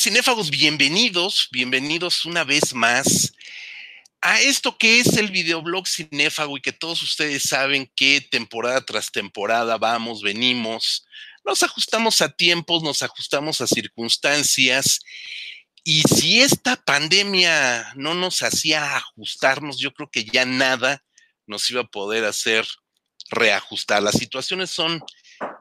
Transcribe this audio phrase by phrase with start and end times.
[0.00, 3.34] Cinéfagos, bienvenidos, bienvenidos una vez más
[4.22, 9.12] a esto que es el videoblog cinéfago y que todos ustedes saben que temporada tras
[9.12, 11.06] temporada vamos, venimos,
[11.44, 15.00] nos ajustamos a tiempos, nos ajustamos a circunstancias
[15.84, 21.04] y si esta pandemia no nos hacía ajustarnos, yo creo que ya nada
[21.46, 22.66] nos iba a poder hacer
[23.28, 24.02] reajustar.
[24.02, 25.04] Las situaciones son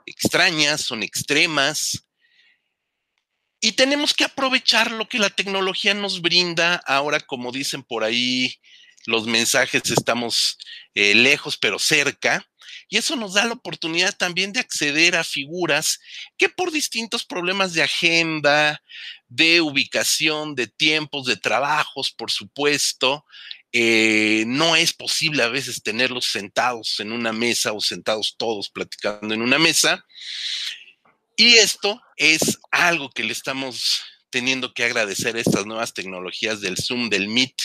[0.06, 2.06] extrañas, son extremas.
[3.62, 6.76] Y tenemos que aprovechar lo que la tecnología nos brinda.
[6.86, 8.56] Ahora, como dicen por ahí,
[9.06, 10.58] los mensajes estamos
[10.94, 12.46] eh, lejos pero cerca.
[12.88, 16.00] Y eso nos da la oportunidad también de acceder a figuras
[16.38, 18.82] que por distintos problemas de agenda,
[19.28, 23.26] de ubicación, de tiempos, de trabajos, por supuesto,
[23.72, 29.36] eh, no es posible a veces tenerlos sentados en una mesa o sentados todos platicando
[29.36, 30.04] en una mesa.
[31.40, 36.76] Y esto es algo que le estamos teniendo que agradecer a estas nuevas tecnologías del
[36.76, 37.56] Zoom, del Meet,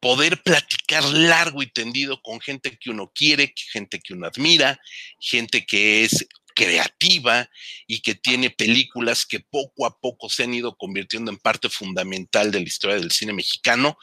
[0.00, 4.80] poder platicar largo y tendido con gente que uno quiere, gente que uno admira,
[5.20, 7.46] gente que es creativa
[7.86, 12.50] y que tiene películas que poco a poco se han ido convirtiendo en parte fundamental
[12.50, 13.98] de la historia del cine mexicano.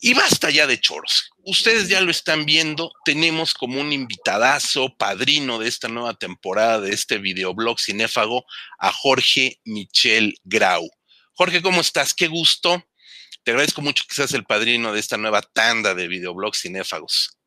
[0.00, 1.30] Y basta ya de choros.
[1.44, 2.90] Ustedes ya lo están viendo.
[3.04, 8.44] Tenemos como un invitadazo, padrino de esta nueva temporada de este videoblog cinéfago,
[8.78, 10.88] a Jorge Michel Grau.
[11.34, 12.14] Jorge, ¿cómo estás?
[12.14, 12.82] Qué gusto
[13.42, 17.38] te agradezco mucho que seas el padrino de esta nueva tanda de videoblogs cinéfagos.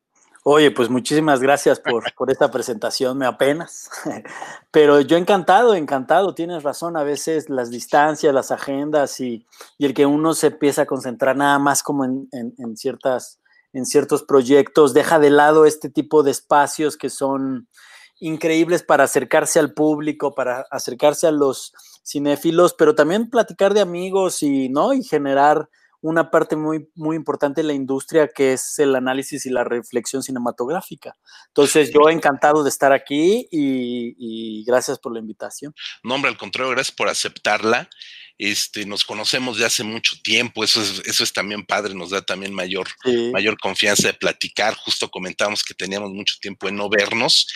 [0.46, 3.88] Oye, pues muchísimas gracias por, por esta presentación, me apenas.
[4.70, 9.46] Pero yo encantado, encantado, tienes razón, a veces las distancias, las agendas y,
[9.78, 13.40] y el que uno se empieza a concentrar nada más como en, en, ciertas,
[13.72, 17.66] en ciertos proyectos, deja de lado este tipo de espacios que son
[18.20, 21.72] increíbles para acercarse al público, para acercarse a los
[22.04, 24.92] cinéfilos, pero también platicar de amigos y, ¿no?
[24.92, 25.70] Y generar
[26.04, 30.22] una parte muy, muy importante de la industria que es el análisis y la reflexión
[30.22, 31.16] cinematográfica.
[31.46, 35.74] Entonces, yo encantado de estar aquí y, gracias por la invitación.
[36.02, 37.88] No, hombre, al contrario, gracias por aceptarla.
[38.36, 42.20] Este, nos conocemos de hace mucho tiempo, eso es, eso es también padre, nos da
[42.20, 42.86] también mayor,
[43.32, 44.74] mayor confianza de platicar.
[44.74, 47.46] Justo comentamos que teníamos mucho tiempo en no vernos.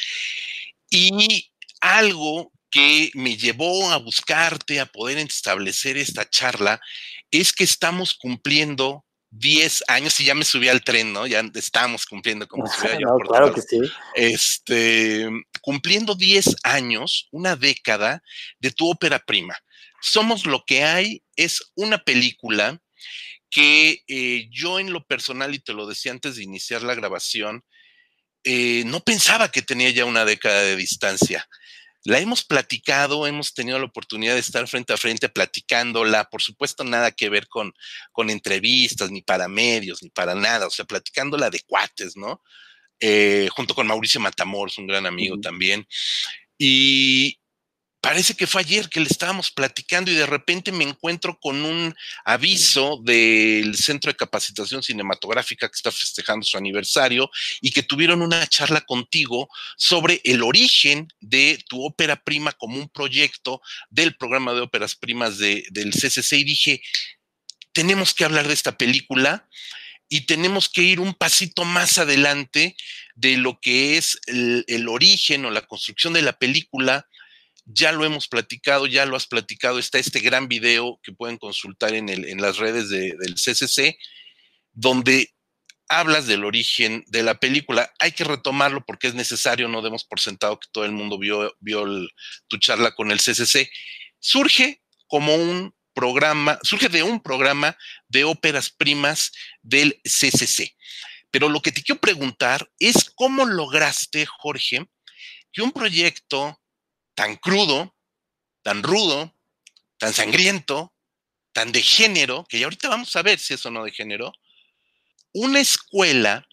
[0.88, 6.80] Y algo que me llevó a buscarte, a poder establecer esta charla,
[7.30, 11.26] es que estamos cumpliendo 10 años y ya me subí al tren, ¿no?
[11.26, 12.64] Ya estamos cumpliendo como
[13.28, 13.78] Claro que sí.
[14.14, 15.28] Este,
[15.60, 18.22] cumpliendo 10 años, una década
[18.58, 19.56] de tu ópera prima.
[20.00, 22.80] Somos lo que hay es una película
[23.50, 27.64] que eh, yo en lo personal, y te lo decía antes de iniciar la grabación,
[28.44, 31.46] eh, no pensaba que tenía ya una década de distancia.
[32.08, 36.82] La hemos platicado, hemos tenido la oportunidad de estar frente a frente platicándola, por supuesto
[36.82, 37.74] nada que ver con,
[38.12, 42.42] con entrevistas, ni para medios, ni para nada, o sea, platicándola de cuates, ¿no?
[42.98, 45.86] Eh, junto con Mauricio Matamoros, un gran amigo también.
[46.56, 47.38] Y,
[48.00, 51.94] parece que fue ayer que le estábamos platicando y de repente me encuentro con un
[52.24, 57.28] aviso del Centro de Capacitación Cinematográfica que está festejando su aniversario
[57.60, 62.88] y que tuvieron una charla contigo sobre el origen de tu ópera prima como un
[62.88, 63.60] proyecto
[63.90, 66.82] del programa de óperas primas del CCC y dije,
[67.72, 69.48] tenemos que hablar de esta película
[70.08, 72.76] y tenemos que ir un pasito más adelante
[73.16, 77.06] de lo que es el, el origen o la construcción de la película
[77.70, 81.94] ya lo hemos platicado, ya lo has platicado, está este gran video que pueden consultar
[81.94, 83.98] en, el, en las redes del CCC,
[84.72, 85.34] donde
[85.88, 87.92] hablas del origen de la película.
[87.98, 91.54] Hay que retomarlo porque es necesario, no demos por sentado que todo el mundo vio,
[91.60, 91.84] vio
[92.46, 93.70] tu charla con el CCC.
[94.18, 97.76] Surge como un programa, surge de un programa
[98.08, 100.74] de óperas primas del CCC.
[101.30, 104.88] Pero lo que te quiero preguntar es cómo lograste, Jorge,
[105.52, 106.58] que un proyecto
[107.18, 107.96] tan crudo,
[108.62, 109.36] tan rudo,
[109.98, 110.94] tan sangriento,
[111.52, 114.32] tan de género, que ya ahorita vamos a ver si eso no de género,
[115.32, 116.46] una escuela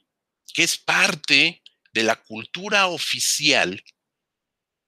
[0.56, 1.62] que es parte
[1.94, 3.84] de la cultura oficial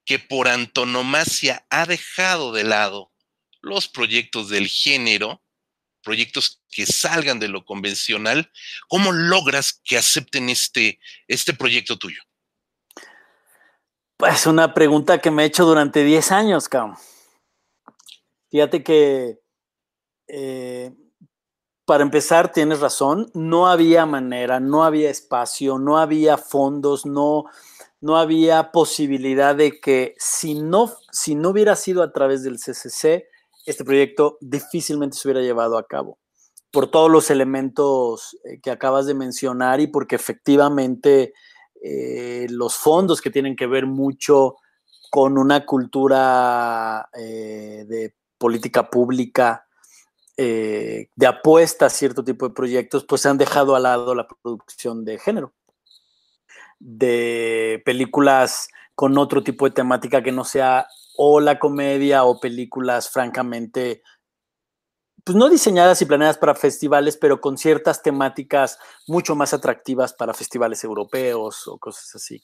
[0.04, 3.12] que por antonomasia ha dejado de lado
[3.60, 5.44] los proyectos del género,
[6.02, 8.50] proyectos que salgan de lo convencional,
[8.88, 10.98] ¿cómo logras que acepten este,
[11.28, 12.27] este proyecto tuyo?
[14.18, 16.96] Pues una pregunta que me he hecho durante 10 años, cabrón.
[18.50, 19.38] Fíjate que,
[20.26, 20.92] eh,
[21.84, 27.44] para empezar, tienes razón, no había manera, no había espacio, no había fondos, no,
[28.00, 33.28] no había posibilidad de que si no, si no hubiera sido a través del CCC,
[33.66, 36.18] este proyecto difícilmente se hubiera llevado a cabo
[36.70, 41.32] por todos los elementos eh, que acabas de mencionar y porque efectivamente
[41.82, 44.56] eh, los fondos que tienen que ver mucho
[45.10, 49.64] con una cultura eh, de política pública,
[50.36, 55.18] de apuesta a cierto tipo de proyectos, pues han dejado al lado la producción de
[55.18, 55.52] género,
[56.78, 60.86] de películas con otro tipo de temática que no sea
[61.16, 64.02] o la comedia o películas francamente
[65.28, 70.32] pues no diseñadas y planeadas para festivales, pero con ciertas temáticas mucho más atractivas para
[70.32, 72.42] festivales europeos o cosas así.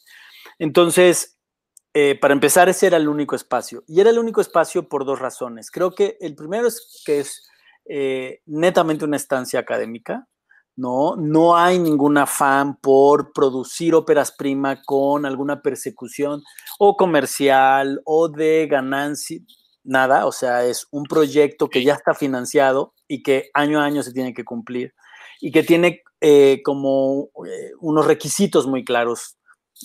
[0.58, 1.38] Entonces,
[1.94, 3.84] eh, para empezar, ese era el único espacio.
[3.86, 5.70] Y era el único espacio por dos razones.
[5.70, 7.48] Creo que el primero es que es
[7.86, 10.28] eh, netamente una estancia académica,
[10.76, 11.16] ¿no?
[11.16, 16.42] No hay ningún afán por producir óperas prima con alguna persecución
[16.78, 19.40] o comercial o de ganancia
[19.84, 24.02] nada, o sea, es un proyecto que ya está financiado y que año a año
[24.02, 24.94] se tiene que cumplir
[25.40, 29.36] y que tiene eh, como eh, unos requisitos muy claros,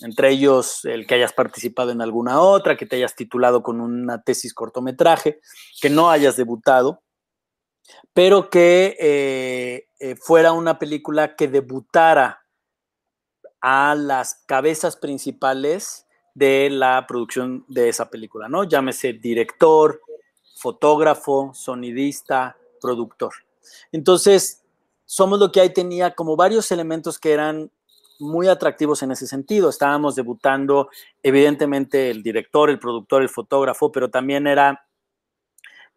[0.02, 4.22] entre ellos el que hayas participado en alguna otra, que te hayas titulado con una
[4.22, 5.40] tesis cortometraje,
[5.80, 7.02] que no hayas debutado,
[8.14, 12.40] pero que eh, fuera una película que debutara
[13.60, 18.64] a las cabezas principales de la producción de esa película, ¿no?
[18.64, 20.00] Llámese director,
[20.56, 23.32] fotógrafo, sonidista, productor.
[23.92, 24.60] Entonces,
[25.12, 27.72] Somos lo que hay tenía como varios elementos que eran
[28.20, 29.68] muy atractivos en ese sentido.
[29.68, 30.88] Estábamos debutando,
[31.20, 34.86] evidentemente, el director, el productor, el fotógrafo, pero también era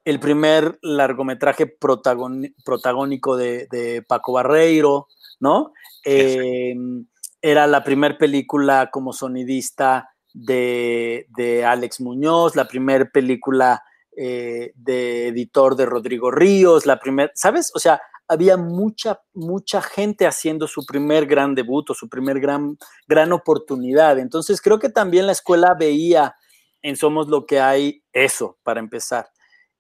[0.04, 5.08] el primer largometraje protagónico de, Paco Barreiro,
[5.40, 5.74] ¿no?
[6.04, 7.06] Em,
[7.40, 13.84] era la primera película como sonidista de, Alex Muñoz, la primera película
[14.16, 17.72] eh, de editor de Rodrigo Ríos, la primera, ¿sabes?
[17.76, 22.78] O sea, había mucha, mucha gente haciendo su primer gran debut o su primer gran,
[23.08, 24.20] gran oportunidad.
[24.20, 26.36] Entonces creo que también la escuela veía
[26.82, 29.30] en Somos lo que hay eso, para empezar.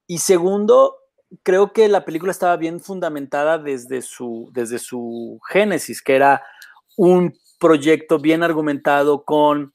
[0.07, 0.95] Y segundo,
[1.43, 6.43] creo que la película estaba bien fundamentada desde su, desde su génesis, que era
[6.95, 9.73] un proyecto bien argumentado con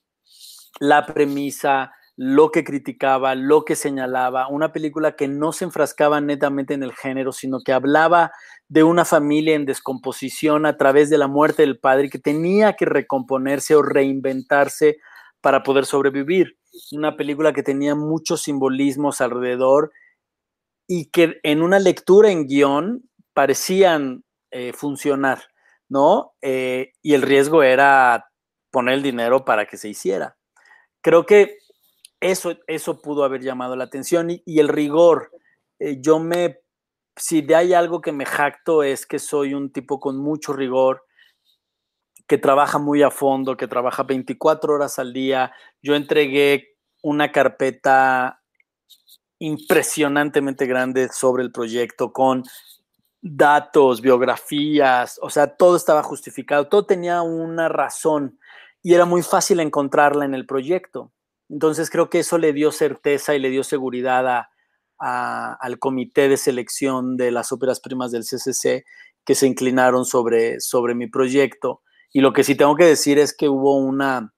[0.80, 6.74] la premisa, lo que criticaba, lo que señalaba, una película que no se enfrascaba netamente
[6.74, 8.32] en el género, sino que hablaba
[8.68, 12.86] de una familia en descomposición a través de la muerte del padre que tenía que
[12.86, 14.98] recomponerse o reinventarse
[15.40, 16.58] para poder sobrevivir.
[16.90, 19.92] Una película que tenía muchos simbolismos alrededor
[20.88, 25.44] y que en una lectura en guion parecían eh, funcionar,
[25.88, 26.32] ¿no?
[26.42, 28.28] Eh, y el riesgo era
[28.72, 30.37] poner el dinero para que se hiciera
[31.00, 31.58] creo que
[32.20, 35.30] eso, eso pudo haber llamado la atención y, el rigor.
[35.78, 36.60] Eh, yo me,
[37.16, 41.04] si de hay algo que me jacto es que soy un tipo con mucho rigor,
[42.26, 45.52] que trabaja muy a fondo, que trabaja 24 horas al día.
[45.80, 48.42] Yo entregué una carpeta
[49.38, 52.42] impresionantemente grande sobre el proyecto con
[53.20, 58.38] datos, biografías, o sea, todo estaba justificado, todo tenía una razón
[58.88, 61.12] y era muy fácil encontrarla en el proyecto.
[61.50, 64.46] Entonces creo que eso le dio certeza y le dio seguridad
[64.98, 68.86] al comité de selección de las óperas primas del CCC
[69.26, 71.82] que se inclinaron sobre, sobre mi proyecto.
[72.14, 74.32] Y lo que sí tengo que decir es que hubo una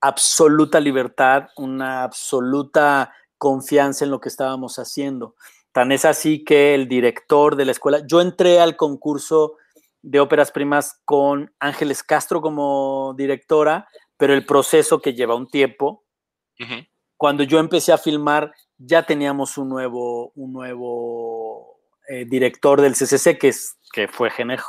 [0.00, 5.34] absoluta libertad, una absoluta confianza en lo que estábamos haciendo.
[5.72, 9.56] Tan es así que el director de la escuela, yo entré al concurso
[10.04, 16.04] de óperas primas con Ángeles Castro como directora, pero el proceso que lleva un tiempo.
[17.16, 23.38] Cuando yo empecé a filmar, ya teníamos un nuevo, un nuevo eh, director del CCC,
[23.38, 24.60] que, es, que fue Jenner,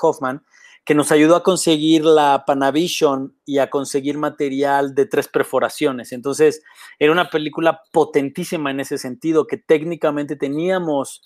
[0.00, 0.44] Hoffman,
[0.84, 6.12] que nos ayudó a conseguir la Panavision y a conseguir material de tres perforaciones.
[6.12, 6.62] Entonces,
[6.98, 11.22] era una película potentísima en ese sentido, que técnicamente teníamos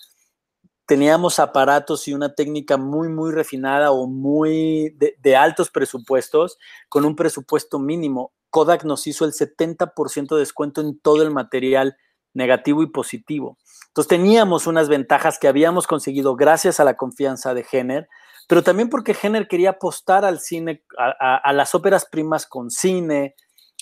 [0.89, 6.57] teníamos aparatos y una técnica muy, muy refinada o muy de, altos presupuestos
[6.89, 8.33] con un presupuesto mínimo.
[8.49, 11.95] Kodak nos hizo el 70% de descuento en todo el material
[12.33, 13.59] negativo y positivo.
[13.89, 18.09] Entonces teníamos unas ventajas que habíamos conseguido gracias a la confianza de Jenner,
[18.47, 23.35] pero también porque Jenner quería apostar al cine, a, las óperas primas con cine,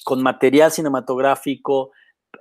[0.03, 1.91] con material cinematográfico,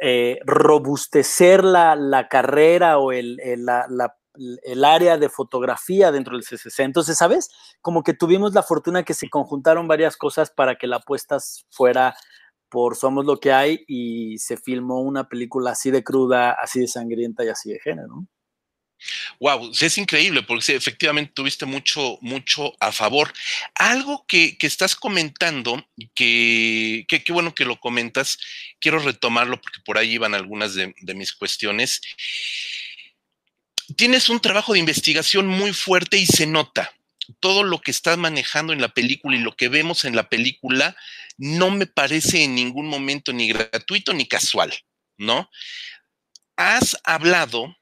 [0.01, 4.16] eh, robustecer la, carrera o el, la, la,
[4.63, 6.81] el área de fotografía dentro del CCC.
[6.81, 7.51] Entonces, ¿sabes?
[7.81, 11.39] Como que tuvimos la fortuna que se conjuntaron varias cosas para que la apuesta
[11.71, 12.15] fuera
[12.69, 16.89] por Somos lo que hay y se filmó una película así de cruda, así de
[16.89, 18.27] sangrienta y así de género.
[19.41, 23.33] Wow, es increíble porque efectivamente tuviste mucho, mucho a favor.
[23.75, 28.39] Algo que, estás comentando, que qué bueno que lo comentas,
[28.81, 32.01] quiero retomarlo porque por ahí iban algunas de mis cuestiones.
[33.95, 36.93] Tienes un trabajo de investigación muy fuerte y se nota.
[37.41, 40.97] Todo lo que estás manejando en la película y lo que vemos en la película
[41.39, 44.73] no me parece en ningún momento ni gratuito ni casual,
[45.19, 45.51] ¿no?
[46.57, 47.77] Has hablado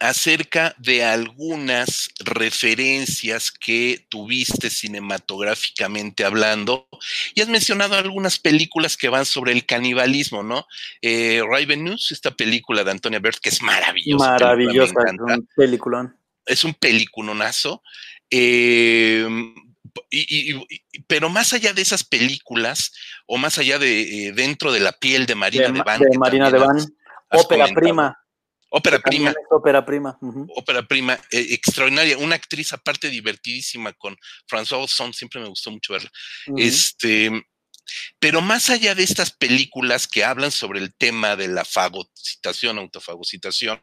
[0.00, 6.88] acerca de algunas referencias que tuviste cinematográficamente hablando
[7.34, 10.66] y has mencionado algunas películas que van sobre el canibalismo, ¿no?
[11.02, 14.30] Eh, Raven News, esta película de Antonia Berth, que es maravillosa.
[14.30, 16.16] Maravillosa, es un peliculón.
[16.46, 17.82] Es un peliculonazo.
[18.30, 19.26] Eh,
[21.06, 22.92] pero más allá de esas películas,
[23.26, 26.00] o más allá de eh, dentro de la piel de Marina de, Van.
[26.00, 26.78] De Marina de Van,
[27.32, 28.16] ópera prima.
[28.70, 29.34] Ópera prima.
[29.50, 30.16] Ópera prima.
[30.54, 32.16] Ópera prima, eh, extraordinaria.
[32.18, 34.16] Una actriz aparte divertidísima con
[34.48, 36.10] François Ozon, siempre me gustó mucho verla.
[36.56, 37.30] Este,
[38.20, 43.80] pero más allá de estas películas que hablan sobre el tema de la fagocitación, autofagocitación,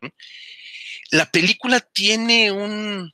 [1.12, 3.12] la película tiene un,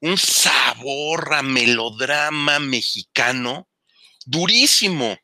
[0.00, 3.68] un sabor a melodrama mexicano
[4.26, 5.16] durísimo.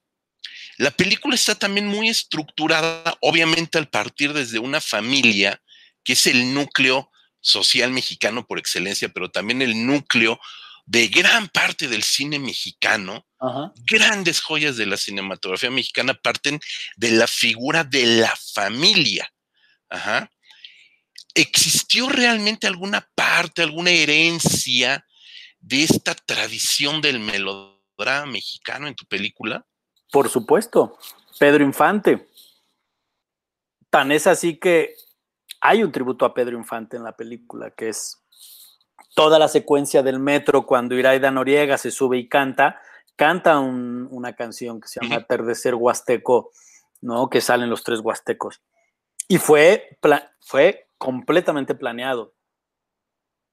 [0.79, 5.61] La película está también muy estructurada, obviamente al partir desde una familia
[6.05, 10.41] que es el núcleo social mexicano por excelencia, pero también el núcleo
[10.87, 13.27] de gran parte del cine mexicano.
[13.87, 16.61] Grandes joyas de la cinematografía mexicana parten
[16.97, 19.33] de la figura de la familia.
[21.35, 25.05] ¿Existió realmente alguna parte, alguna herencia
[25.61, 29.67] de esta tradición del melodrama mexicano en tu película?
[30.11, 30.99] Por supuesto,
[31.39, 32.29] Pedro Infante.
[33.91, 34.95] Tan es así que
[35.63, 38.21] hay un tributo a Pedro Infante en la película, que es
[39.15, 42.81] toda la secuencia del metro cuando Iraida Noriega se sube y canta,
[43.15, 46.51] canta una canción que se llama Atardecer Huasteco,
[47.01, 47.31] ¿no?
[47.31, 48.61] Que salen los tres huastecos.
[49.29, 49.99] Y fue,
[50.41, 52.35] fue completamente planeado.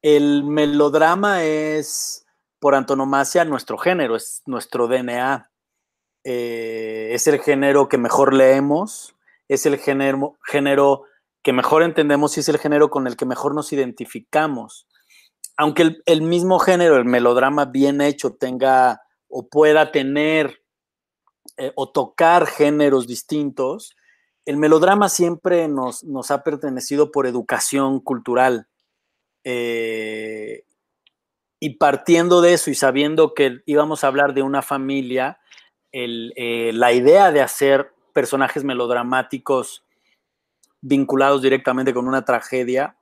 [0.01, 2.25] El melodrama es,
[2.59, 5.51] por antonomasia, nuestro género, es nuestro DNA.
[6.23, 9.15] Eh, es el género que mejor leemos,
[9.47, 11.05] es el género, género
[11.43, 14.87] que mejor entendemos y es el género con el que mejor nos identificamos.
[15.57, 20.63] Aunque el, mismo género, el melodrama bien hecho, tenga o pueda tener
[21.57, 23.95] eh, o tocar géneros distintos,
[24.45, 28.67] el melodrama siempre nos, nos ha pertenecido por educación cultural.
[29.43, 30.63] Eh,
[31.59, 35.39] y partiendo de eso y sabiendo que íbamos a hablar de una familia,
[35.91, 39.83] eh, la idea de hacer personajes melodramáticos
[40.81, 42.97] vinculados directamente con una tragedia,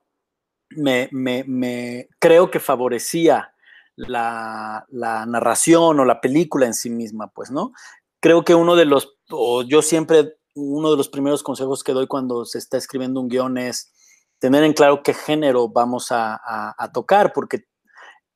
[0.70, 3.54] me, creo que favorecía
[3.96, 7.72] la, narración o la película en sí misma, pues, ¿no?
[8.20, 12.06] Creo que uno de los, o yo siempre, uno de los primeros consejos que doy
[12.06, 13.92] cuando se está escribiendo un guion es
[14.38, 16.40] tener en claro qué género vamos a,
[16.76, 17.66] a tocar, porque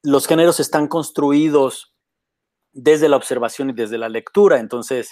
[0.03, 1.95] los géneros están construidos
[2.73, 5.11] desde la observación y desde la lectura, entonces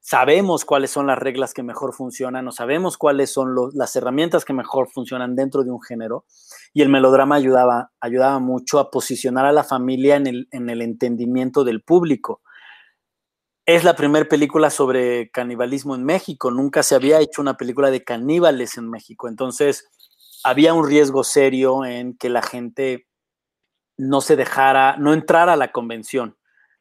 [0.00, 4.52] sabemos cuáles son las reglas que mejor funcionan o sabemos cuáles son las herramientas que
[4.52, 6.24] mejor funcionan dentro de un género.
[6.72, 10.82] Y el melodrama ayudaba, ayudaba mucho a posicionar a la familia en el, en el
[10.82, 12.40] entendimiento del público.
[13.66, 16.50] Es la primera película sobre canibalismo en México.
[16.50, 19.28] Nunca se había hecho una película de caníbales en México.
[19.28, 19.90] Entonces,
[20.42, 23.06] había un riesgo serio en que la gente
[23.98, 26.37] no se dejara, no entrara a la convención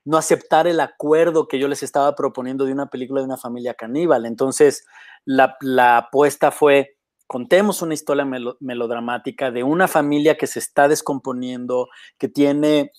[0.07, 3.73] no aceptar el acuerdo que yo les estaba proponiendo de una película de una familia
[3.73, 4.25] caníbal.
[4.25, 4.85] Entonces,
[5.25, 5.57] la,
[5.97, 6.95] apuesta fue,
[7.27, 8.25] contemos una historia
[8.61, 12.93] melodramática de una familia que se está descomponiendo, que tiene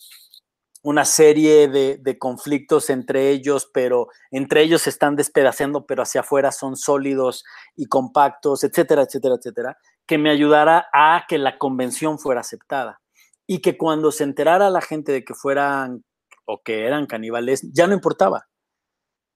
[0.82, 6.52] una serie de, conflictos entre ellos, pero entre ellos se están despedazando, pero hacia afuera
[6.52, 7.42] son sólidos
[7.74, 13.00] y compactos, etcétera, etcétera, etcétera, que me ayudara a que la convención fuera aceptada
[13.46, 16.04] y que cuando se enterara la gente de que fueran
[16.48, 18.48] o que eran caníbales, ya no importaba.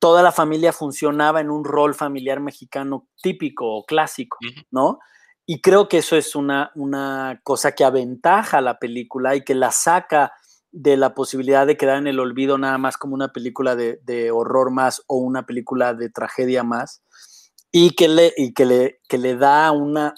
[0.00, 4.38] Toda la familia funcionaba en un rol familiar mexicano típico o clásico,
[4.70, 4.98] ¿no?
[5.44, 9.54] Y creo que eso es una, una cosa que aventaja a la película y que
[9.54, 10.32] la saca
[10.70, 14.70] de la posibilidad de quedar en el olvido nada más como una película de, horror
[14.70, 17.02] más o una película de tragedia más
[17.70, 20.14] y que le, y que le, que le da una,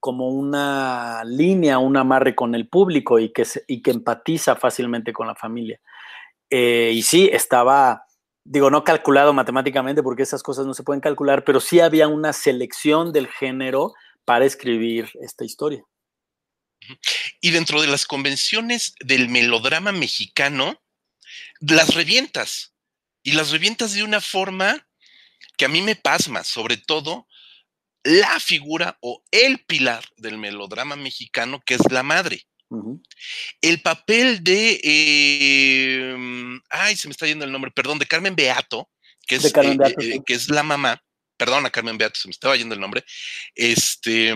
[0.00, 5.26] como una línea, un amarre con el público y que, y que empatiza fácilmente con
[5.26, 5.80] la familia.
[6.50, 8.04] Eh, y sí, estaba
[8.48, 12.32] digo, no calculado matemáticamente porque esas cosas no se pueden calcular, pero sí había una
[12.32, 13.92] selección del género
[14.24, 15.84] para escribir esta historia.
[17.40, 20.80] Y dentro de las convenciones del melodrama mexicano,
[21.60, 22.74] las revientas.
[23.22, 24.86] Y las revientas de una forma
[25.58, 27.26] que a mí me pasma, sobre todo
[28.08, 32.46] la figura o el pilar del melodrama mexicano, que es la madre.
[33.60, 38.90] El papel de, em, ay, se me está yendo el nombre, perdón, de Carmen Beato,
[39.26, 41.02] que es, eh, eh, que es la mamá,
[41.36, 43.04] perdón a Carmen Beato, se me estaba yendo el nombre,
[43.54, 44.34] este,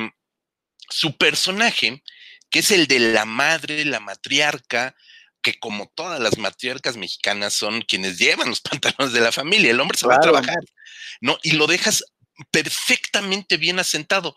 [0.88, 2.02] su personaje,
[2.50, 4.95] que es el de la madre, la matriarca,
[5.43, 8.61] que como todas las matriarcas mexicanas son quienes llevan los
[8.97, 10.61] pantalones de la familia, el hombre se va a trabajar,
[11.23, 11.38] ¿no?
[11.43, 12.05] Y lo dejas
[12.51, 14.35] perfectamente bien asentado.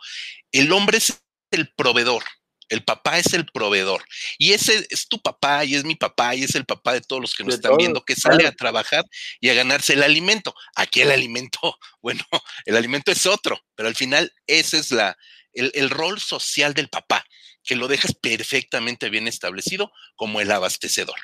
[0.51, 1.21] El hombre es
[1.51, 2.23] el proveedor,
[2.69, 4.03] el papá es el proveedor.
[4.37, 7.21] Y ese es tu papá y es mi papá y es el papá de todos
[7.21, 9.05] los que nos están viendo, que sale a trabajar
[9.39, 10.55] y a ganarse el alimento.
[10.75, 12.23] Aquí el alimento, bueno,
[12.65, 15.17] el alimento es otro, pero al final ese es la,
[15.53, 17.25] el, el rol social del papá
[17.63, 21.19] que lo dejas perfectamente bien establecido como el abastecedor.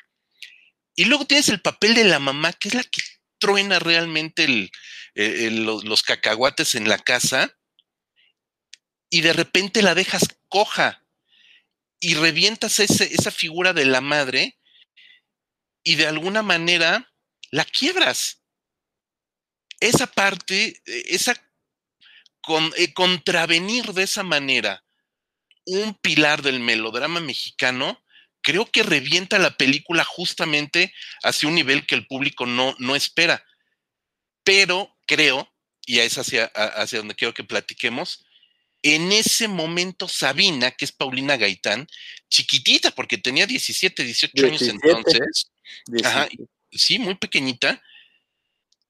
[0.94, 3.00] Y luego tienes el papel de la mamá, que es la que
[3.42, 4.70] truena realmente
[5.16, 7.58] eh, los, cacahuates en la casa
[9.10, 11.04] y de repente la dejas coja
[11.98, 14.60] y revientas esa figura de la madre
[15.82, 17.12] y de alguna manera
[17.50, 18.44] la quiebras.
[19.80, 21.34] Esa parte, eh, esa
[22.42, 24.84] con, eh, contravenir de esa manera
[25.66, 28.04] un pilar del melodrama mexicano,
[28.42, 33.44] creo que revienta la película justamente hacia un nivel que el público no, no espera.
[34.44, 35.52] Pero creo,
[35.86, 38.24] y es hacia, hacia donde quiero que platiquemos,
[38.82, 41.86] en ese momento Sabina, que es Paulina Gaitán,
[42.28, 45.52] chiquitita, porque tenía 17, 18 años entonces,
[46.72, 47.80] sí, muy pequeñita,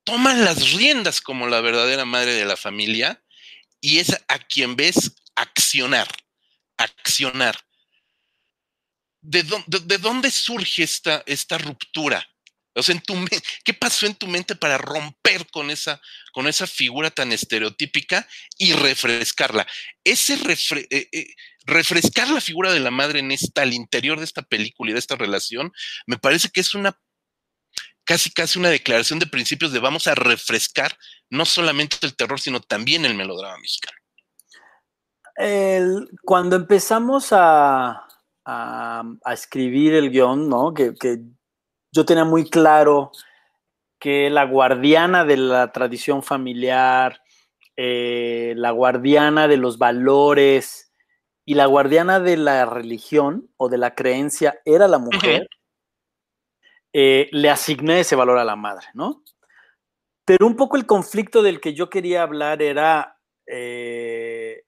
[0.04, 3.22] toma las riendas como la verdadera madre de la familia
[3.80, 6.08] y es a quien ves accionar
[6.82, 7.56] accionar.
[9.22, 12.26] ¿De, de, dónde surge esta, esta ruptura?
[12.74, 13.14] O sea, en tu,
[13.64, 16.00] ¿qué pasó en tu mente para romper con esa,
[16.32, 18.26] con esa figura tan estereotípica
[18.58, 19.66] y refrescarla?
[20.04, 21.26] Ese eh, eh,
[21.66, 24.98] refrescar la figura de la madre en esta, al interior de esta película y de
[24.98, 25.72] esta relación,
[26.06, 26.98] me parece que es una
[28.04, 30.98] casi casi una declaración de principios de vamos a refrescar
[31.30, 33.96] no solamente el terror, sino también el melodrama mexicano
[36.24, 38.06] cuando empezamos a,
[39.26, 40.74] escribir el guion, ¿no?
[40.74, 40.94] Que,
[41.94, 43.10] yo tenía muy claro
[44.00, 47.20] que la guardiana de la tradición familiar,
[47.76, 50.92] eh, la guardiana de los valores
[51.44, 55.48] y la guardiana de la religión o de la creencia era la mujer,
[56.92, 59.22] eh, le asigné ese valor a la madre, ¿no?
[60.24, 64.64] Pero un poco el conflicto del que yo quería hablar era eh,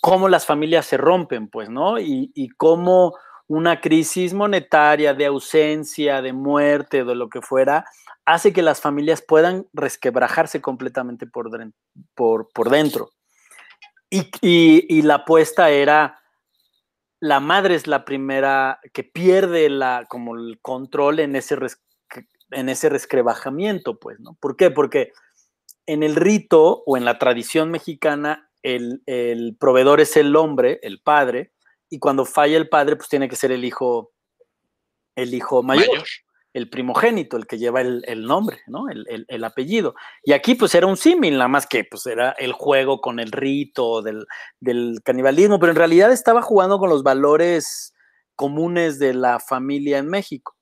[0.00, 1.98] cómo las familias se rompen, pues, ¿no?
[1.98, 3.14] Y, cómo
[3.46, 7.84] una crisis monetaria, de ausencia, de muerte, de lo que fuera,
[8.24, 11.50] hace que las familias puedan resquebrajarse completamente por,
[12.14, 13.10] por, dentro.
[14.10, 16.20] Y, la apuesta era,
[17.20, 21.58] la madre es la primera que pierde la, como el control en ese,
[22.50, 24.36] en ese resquebrajamiento, pues, ¿no?
[24.40, 24.70] ¿Por qué?
[24.70, 25.12] Porque
[25.86, 31.52] en el rito o en la tradición mexicana, el, proveedor es el hombre, el padre,
[31.88, 34.12] y cuando falla el padre, pues tiene que ser el hijo,
[35.16, 36.04] el hijo mayor,
[36.52, 38.86] el primogénito, el que lleva el, nombre, ¿no?
[38.88, 39.94] El, apellido.
[40.24, 43.32] Y aquí, pues era un símil, nada más que pues era el juego con el
[43.32, 44.26] rito del,
[44.60, 47.94] del canibalismo, pero en realidad estaba jugando con los valores
[48.36, 50.56] comunes de la familia en México.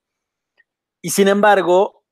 [1.02, 2.04] Y sin embargo,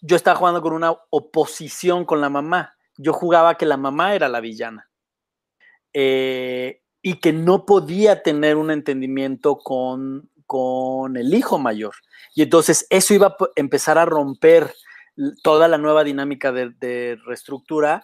[0.00, 2.74] yo estaba jugando con una oposición con la mamá.
[2.96, 4.88] Yo jugaba que la mamá era la villana.
[5.94, 11.94] Eh, y que no podía tener un entendimiento con, con el hijo mayor.
[12.34, 14.74] Y entonces eso iba a empezar a romper
[15.42, 18.02] toda la nueva dinámica de, reestructura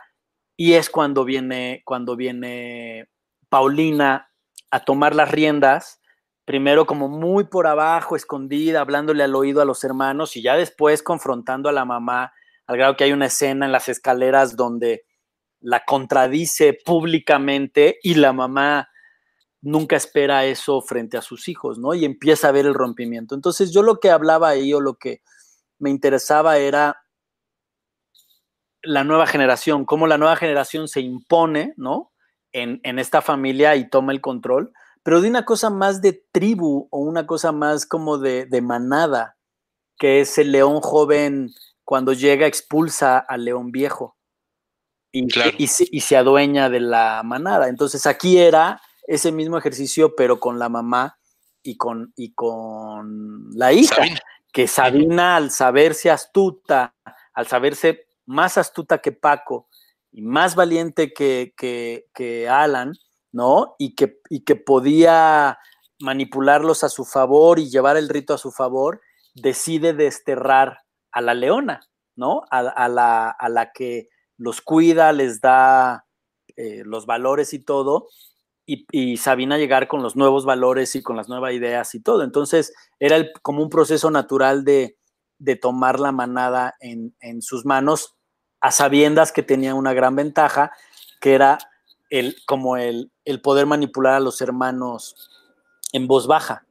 [0.56, 3.08] y es cuando viene, cuando viene
[3.48, 4.30] Paulina
[4.70, 6.00] a tomar las riendas,
[6.44, 11.02] primero como muy por abajo, escondida, hablándole al oído a los hermanos y ya después
[11.02, 12.32] confrontando a la mamá,
[12.66, 15.04] al grado que hay una escena en las escaleras donde
[15.60, 18.88] la contradice públicamente y la mamá
[19.62, 21.94] nunca espera eso frente a sus hijos, ¿no?
[21.94, 23.34] Y empieza a ver el rompimiento.
[23.34, 25.22] Entonces yo lo que hablaba ahí o lo que
[25.78, 27.02] me interesaba era
[28.82, 32.12] la nueva generación, cómo la nueva generación se impone, ¿no?
[32.52, 34.72] En, esta familia y toma el control,
[35.04, 39.36] pero de una cosa más de tribu o una cosa más como de, de manada,
[39.98, 41.50] que es el león joven
[41.84, 44.16] cuando llega expulsa al león viejo
[45.12, 45.26] y,
[45.58, 47.68] y, se, adueña de la manada.
[47.68, 51.18] Entonces aquí era ese mismo ejercicio, pero con la mamá
[51.62, 54.02] y con, y con la hija.
[54.52, 56.94] Que Sabina, al saberse astuta,
[57.34, 59.68] al saberse más astuta que Paco
[60.12, 62.94] y más valiente que, que, Alan,
[63.32, 63.76] ¿no?
[63.78, 65.58] Y que, y que podía
[66.00, 69.00] manipularlos a su favor y llevar el rito a su favor,
[69.34, 70.78] decide desterrar
[71.12, 71.80] a la leona,
[72.16, 72.42] ¿no?
[72.50, 74.08] A, la, a la, que
[74.40, 76.06] los cuida, les da
[76.56, 78.08] eh, los valores y todo,
[78.66, 82.22] y, Sabina llegar con los nuevos valores y con las nuevas ideas y todo.
[82.22, 84.96] Entonces, era como un proceso natural de,
[85.60, 88.14] tomar la manada en, sus manos,
[88.60, 90.70] a sabiendas que tenía una gran ventaja,
[91.20, 91.58] que era
[92.10, 95.30] el, como el, el poder manipular a los hermanos
[95.92, 96.64] en voz baja.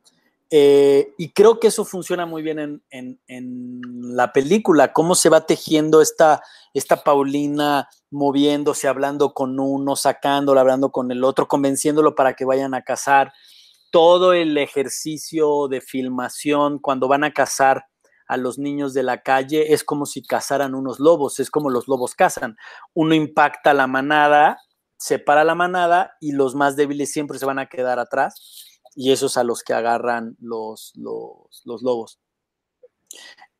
[0.51, 3.81] Eh, y creo que eso funciona muy bien en,
[4.15, 6.41] la película, cómo se va tejiendo esta,
[6.73, 12.73] esta Paulina moviéndose, hablando con uno, sacándolo, hablando con el otro, convenciéndolo para que vayan
[12.73, 13.31] a cazar.
[13.91, 17.85] Todo el ejercicio de filmación cuando van a cazar
[18.27, 21.87] a los niños de la calle es como si cazaran unos lobos, es como los
[21.87, 22.57] lobos cazan.
[22.93, 24.59] Uno impacta la manada,
[24.97, 28.68] separa la manada y los más débiles siempre se van a quedar atrás
[28.99, 32.19] y esos a los que agarran los, los, lobos.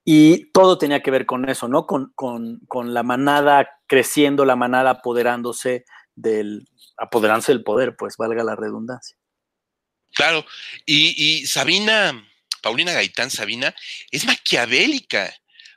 [0.04, 1.88] Y todo tenía que ver con eso, ¿no?
[1.88, 9.16] Con, la manada creciendo, la manada apoderándose del, apoderándose del poder, pues valga la redundancia.
[10.14, 10.46] Claro,
[10.86, 12.22] y, y Sabina,
[12.62, 13.74] Paulina Gaitán Sabina,
[14.12, 15.34] es maquiavélica,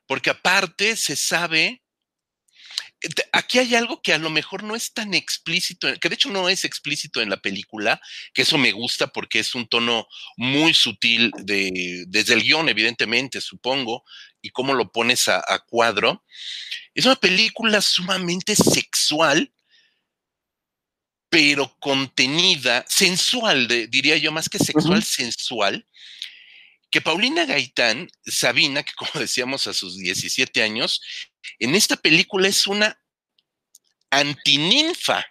[0.09, 1.85] porque aparte se sabe
[3.33, 6.49] aquí hay algo que a lo mejor no es tan explícito, que de hecho no
[6.49, 8.01] es explícito en la película,
[8.35, 13.41] que eso me gusta porque es un tono muy sutil de, desde el guion, evidentemente,
[13.41, 14.05] supongo,
[14.41, 16.25] y cómo lo pones a, cuadro.
[16.95, 19.53] Es una película sumamente sexual,
[21.29, 25.87] pero contenida, sensual, diría yo, más que sexual, sensual,
[26.93, 31.01] que Paulina Gaitán, Sabina, que como decíamos a sus 17 años,
[31.59, 32.97] en esta película es una
[34.11, 35.25] antininfa.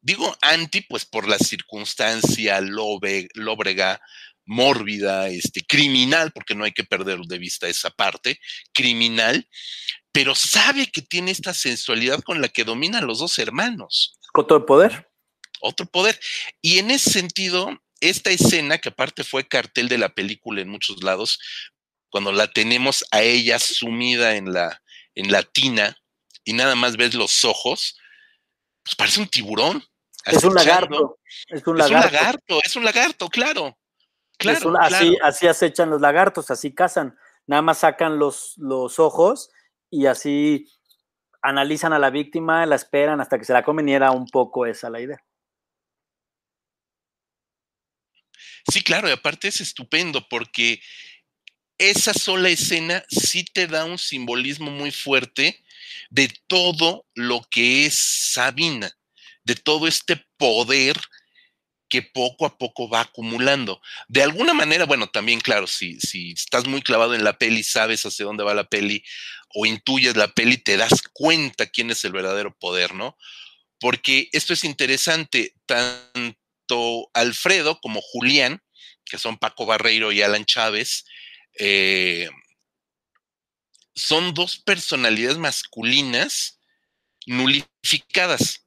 [0.00, 4.00] Digo anti, pues por la circunstancia lóbrega,
[4.44, 8.40] mórbida, este, criminal, porque no hay que perder de vista esa parte,
[8.72, 9.48] criminal,
[10.10, 14.18] pero sabe que tiene esta sensualidad con la que dominan los dos hermanos.
[14.34, 15.08] Otro poder.
[15.60, 16.18] Otro poder.
[16.60, 21.02] Y en ese sentido, esta escena, que aparte fue cartel de la película en muchos
[21.02, 21.38] lados,
[22.10, 24.82] cuando la tenemos a ella sumida en la,
[25.14, 25.96] en la tina
[26.44, 27.96] y nada más ves los ojos,
[28.82, 29.82] pues parece un tiburón.
[30.26, 31.18] Es un lagarto.
[31.48, 32.60] Es un lagarto.
[32.64, 33.78] Es un lagarto, claro.
[34.36, 37.16] Claro, Así, así acechan los lagartos, así cazan.
[37.46, 39.50] Nada más sacan los, los ojos
[39.88, 40.66] y así
[41.42, 44.66] analizan a la víctima, la esperan hasta que se la comen y era un poco
[44.66, 45.22] esa la idea.
[48.70, 50.80] Sí, claro, y aparte es estupendo porque
[51.78, 55.62] esa sola escena sí te da un simbolismo muy fuerte
[56.10, 58.92] de todo lo que es Sabina,
[59.44, 61.00] de todo este poder
[61.88, 63.82] que poco a poco va acumulando.
[64.08, 68.06] De alguna manera, bueno, también claro, si, si estás muy clavado en la peli, sabes
[68.06, 69.04] hacia dónde va la peli
[69.54, 73.18] o intuyes la peli, te das cuenta quién es el verdadero poder, ¿no?
[73.78, 76.38] Porque esto es interesante, tanto
[77.14, 78.62] Alfredo como Julián,
[79.04, 81.04] que son Paco Barreiro y Alan Chávez,
[81.58, 82.28] eh,
[83.94, 86.60] son dos personalidades masculinas
[87.26, 88.66] nulificadas.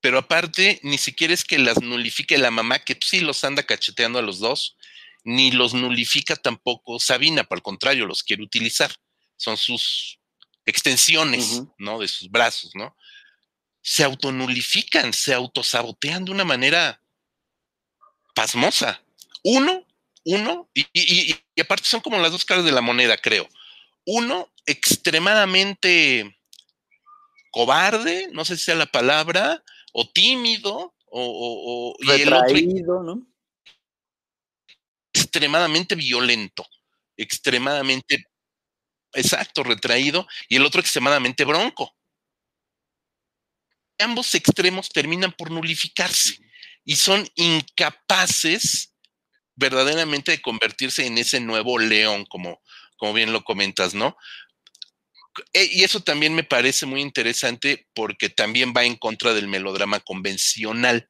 [0.00, 4.18] Pero aparte, ni siquiera es que las nulifique la mamá, que sí los anda cacheteando
[4.18, 4.76] a los dos,
[5.24, 8.94] ni los nulifica tampoco Sabina, por el contrario, los quiere utilizar.
[9.36, 10.18] Son sus
[10.64, 11.98] extensiones, ¿no?
[11.98, 12.96] De sus brazos, ¿no?
[13.82, 17.02] Se autonulifican, se autosabotean de una manera
[18.34, 19.02] pasmosa.
[19.42, 19.86] Uno
[20.24, 23.48] uno, y, aparte son como las dos caras de la moneda, creo.
[24.06, 26.38] Uno, extremadamente
[27.50, 29.62] cobarde, no sé si sea la palabra,
[29.92, 33.26] o tímido, o, y el otro, ¿no?
[35.12, 36.64] extremadamente violento,
[37.16, 38.24] extremadamente,
[39.14, 41.94] exacto, retraído, y el otro extremadamente bronco.
[44.00, 46.38] Ambos extremos terminan por nulificarse
[46.84, 48.94] y son incapaces
[49.56, 52.62] verdaderamente de convertirse en ese nuevo león, como,
[52.96, 54.16] como bien lo comentas, ¿no?
[55.52, 60.00] E, y eso también me parece muy interesante porque también va en contra del melodrama
[60.00, 61.08] convencional.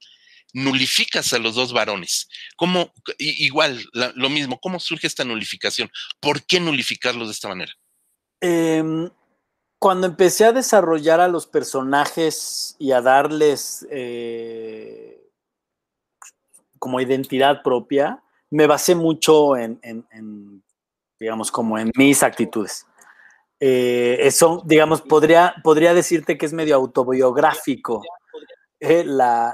[0.52, 2.28] Nulificas a los dos varones.
[2.56, 5.88] ¿Cómo, igual, lo mismo, ¿cómo surge esta nulificación?
[6.18, 7.72] ¿Por qué nulificarlos de esta manera?
[8.40, 9.08] Em,
[9.80, 15.26] cuando empecé a desarrollar a los personajes y a darles eh,
[16.78, 19.80] como identidad propia, me basé mucho en,
[21.18, 22.86] digamos, como en mis actitudes.
[23.58, 28.02] Eh, eso, digamos, podría, podría decirte que es medio autobiográfico
[28.80, 29.06] eh,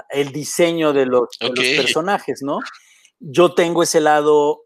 [0.09, 2.59] el diseño de los, de los personajes, ¿no?
[3.19, 4.65] Yo tengo ese lado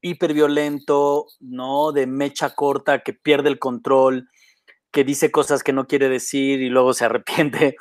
[0.00, 1.92] hiperviolento, ¿no?
[1.92, 4.28] De mecha corta que pierde el control,
[4.92, 7.76] que dice cosas que no quiere decir y luego se arrepiente.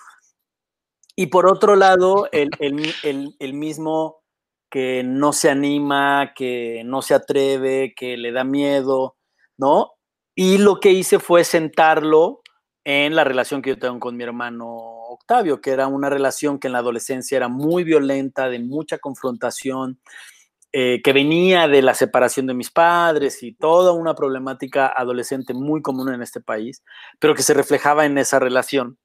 [1.16, 4.24] Y por otro lado, el, mismo
[4.72, 9.18] que no se anima, que no se atreve, que le da miedo,
[9.58, 9.92] ¿no?
[10.34, 12.42] Y lo que hice fue sentarlo
[12.86, 14.68] en la relación que yo tengo con mi hermano
[15.10, 20.00] Octavio, que era una relación que en la adolescencia era muy violenta, de mucha confrontación,
[20.74, 25.82] eh, que venía de la separación de mis padres y toda una problemática adolescente muy
[25.82, 26.84] común en este país,
[27.20, 28.98] pero que se reflejaba en esa relación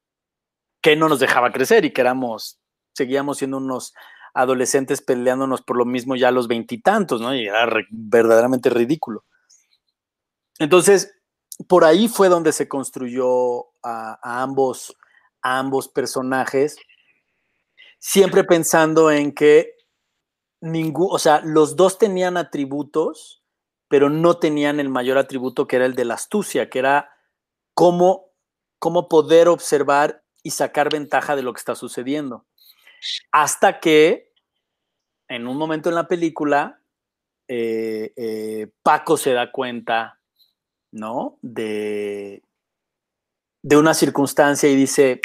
[0.81, 2.61] que no nos dejaba crecer y que éramos,
[2.93, 3.95] seguíamos siendo unos
[4.35, 7.35] adolescentes peleándonos por lo mismo ya a los veintitantos, ¿no?
[7.35, 9.25] Y era verdaderamente ridículo.
[10.59, 11.17] Entonces,
[11.69, 14.97] por ahí fue donde se construyó a, ambos,
[15.43, 16.77] a ambos personajes,
[17.99, 19.76] siempre pensando en que
[20.61, 23.43] o sea, los dos tenían atributos,
[23.89, 27.11] pero no tenían el mayor atributo que era el de la astucia, que era
[27.75, 28.33] cómo,
[28.79, 32.47] cómo poder observar y sacar ventaja de lo que está sucediendo.
[33.31, 34.33] Hasta que
[35.29, 36.81] en un momento en la película,
[37.49, 40.21] eh, eh, Paco se da cuenta,
[40.93, 41.39] ¿no?
[41.43, 42.43] De,
[43.63, 45.21] de una circunstancia y dice,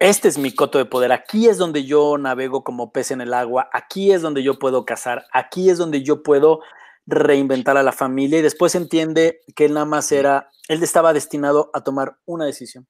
[0.00, 3.34] este es mi coto de poder, aquí es donde yo navego como pez en el
[3.34, 6.60] agua, aquí es donde yo puedo cazar, aquí es donde yo puedo
[7.06, 11.70] reinventar a la familia y después entiende que él nada más era, él estaba destinado
[11.72, 12.86] a tomar una decisión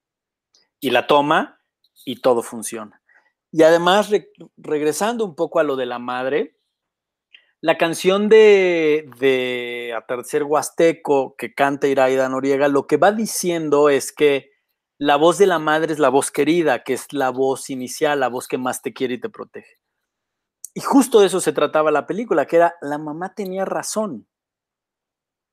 [0.81, 1.61] y la toma
[2.05, 3.03] y todo funciona.
[3.53, 4.11] Y además,
[4.57, 6.57] regresando un poco a lo de la madre,
[7.61, 13.89] la canción de, de A Tercer Huasteco que canta Iraida Noriega, lo que va diciendo
[13.89, 14.56] es que
[14.99, 18.29] la voz de la madre es la voz querida, que es la voz inicial, la
[18.29, 19.79] voz que más te quiere y te protege.
[20.75, 24.27] Y justo de eso se trataba la película, que era la mamá tenía razón.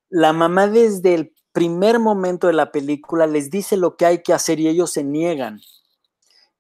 [0.10, 4.34] La mamá desde el primer momento de la película les dice lo que hay que
[4.34, 5.60] hacer y ellos se niegan.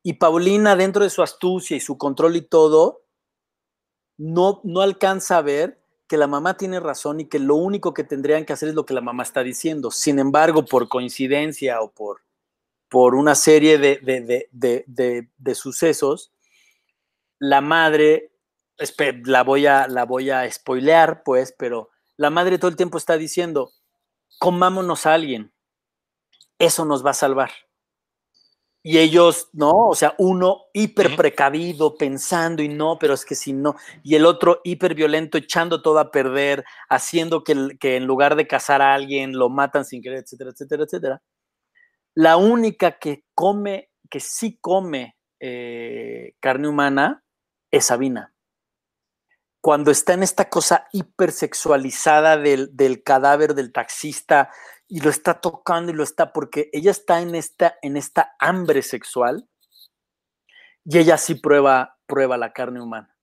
[0.01, 3.05] Y Paulina, dentro de su astucia y su control y todo,
[4.17, 8.03] no, no alcanza a ver que la mamá tiene razón y que lo único que
[8.03, 9.91] tendrían que hacer es lo que la mamá está diciendo.
[9.91, 12.21] Sin embargo, por coincidencia o por
[12.93, 16.31] por una serie de, sucesos,
[17.39, 18.31] la madre,
[19.25, 23.17] la voy, a, la voy a spoilear, pues, pero la madre todo el tiempo está
[23.17, 23.71] diciendo,
[24.37, 25.51] comámonos a alguien,
[26.59, 27.49] eso nos va a salvar.
[28.83, 29.87] Y ellos, ¿no?
[29.87, 34.27] O sea, uno hiper precavido, pensando y no, pero es que si no, y el
[34.27, 38.93] otro hiper violento, echando todo a perder, haciendo que, que en lugar de cazar a
[38.93, 41.23] alguien lo matan sin querer, etcétera, etcétera, etcétera.
[42.15, 47.23] La única que come, que sí come eh, carne humana
[47.71, 48.33] es Sabina.
[49.61, 54.51] Cuando está en esta cosa hipersexualizada del, del cadáver del taxista
[54.87, 58.81] y lo está tocando y lo está, porque ella está en esta, en esta hambre
[58.81, 59.47] sexual
[60.85, 63.15] y ella sí prueba, prueba la carne humana.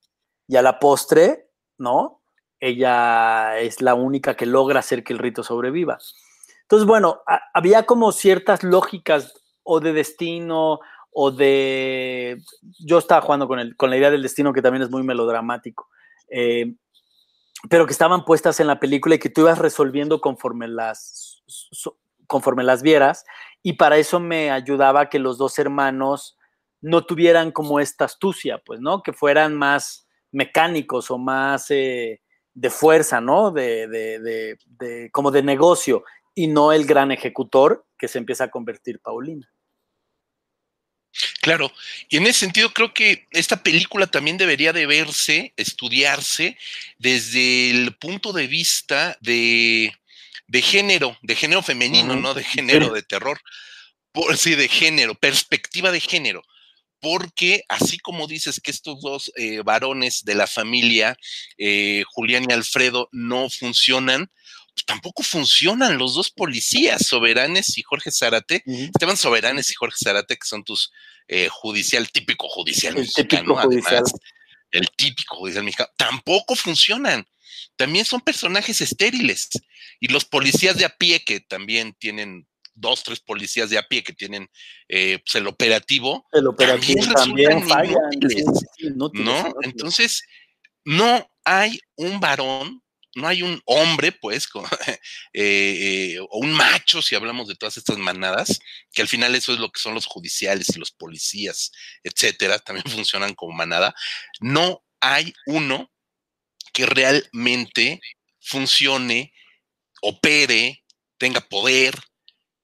[0.48, 2.22] Y a la postre, ¿no?
[2.58, 5.98] Ella es la única que logra hacer que el rito sobreviva.
[6.70, 7.20] Entonces, bueno,
[7.52, 10.78] había como ciertas lógicas o de destino
[11.10, 12.40] o de...
[12.78, 15.88] Yo estaba jugando con, el, con la idea del destino que también es muy melodramático,
[16.30, 16.76] eh,
[17.68, 21.42] pero que estaban puestas en la película y que tú ibas resolviendo conforme las,
[22.28, 23.24] conforme las vieras
[23.64, 26.38] y para eso me ayudaba que los dos hermanos
[26.80, 29.02] no tuvieran como esta astucia, pues, ¿no?
[29.02, 32.22] Que fueran más mecánicos o más eh,
[32.54, 33.50] de fuerza, ¿no?
[33.50, 36.04] De, de, de, como de negocio
[36.40, 39.46] y no el gran ejecutor que se empieza a convertir Paulina.
[41.42, 41.70] Claro,
[42.08, 46.56] y en ese sentido creo que esta película también debería de verse, estudiarse
[46.96, 49.92] desde el punto de vista de,
[50.62, 53.38] género, de género femenino, no de género de terror,
[54.10, 56.42] por, sí, de género, perspectiva de género,
[57.00, 61.18] porque así como dices que estos dos eh, varones de la familia,
[61.58, 64.30] eh, Julián y Alfredo, no funcionan,
[64.86, 70.46] tampoco funcionan los dos policías, Soberanes y Jorge Zárate, Esteban Soberanes y Jorge Zárate, que
[70.46, 70.92] son tus
[71.28, 74.04] eh, judicial, típico judicial el mexicano, típico judicial.
[74.72, 77.26] el típico judicial mexicano, tampoco funcionan.
[77.76, 79.48] también son personajes estériles.
[80.00, 84.02] Y los policías de a pie, que también tienen dos, tres policías de a pie
[84.02, 84.48] que tienen
[84.88, 87.96] eh, pues, el operativo, el operativo también, falla,
[89.12, 89.52] ¿no?
[89.62, 90.22] Entonces,
[90.84, 92.82] no hay un varón
[93.14, 94.48] no hay un hombre, pues,
[95.32, 98.60] eh, eh, o un macho, si hablamos de todas estas manadas,
[98.92, 101.72] que al final eso es lo que son los judiciales y los policías,
[102.04, 103.94] etcétera, también funcionan como manada.
[104.40, 105.90] No hay uno
[106.72, 108.00] que realmente
[108.40, 109.32] funcione,
[110.02, 110.84] opere,
[111.18, 111.98] tenga poder,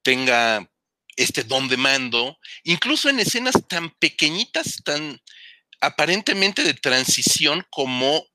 [0.02, 0.70] tenga
[1.16, 5.20] este don de mando, incluso en escenas tan pequeñitas, tan
[5.80, 8.26] aparentemente de transición como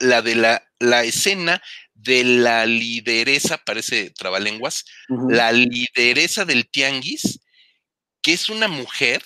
[0.00, 1.62] la de la, la escena
[1.94, 7.40] de la lideresa, parece trabalenguas, la lideresa del tianguis,
[8.22, 9.22] que es una mujer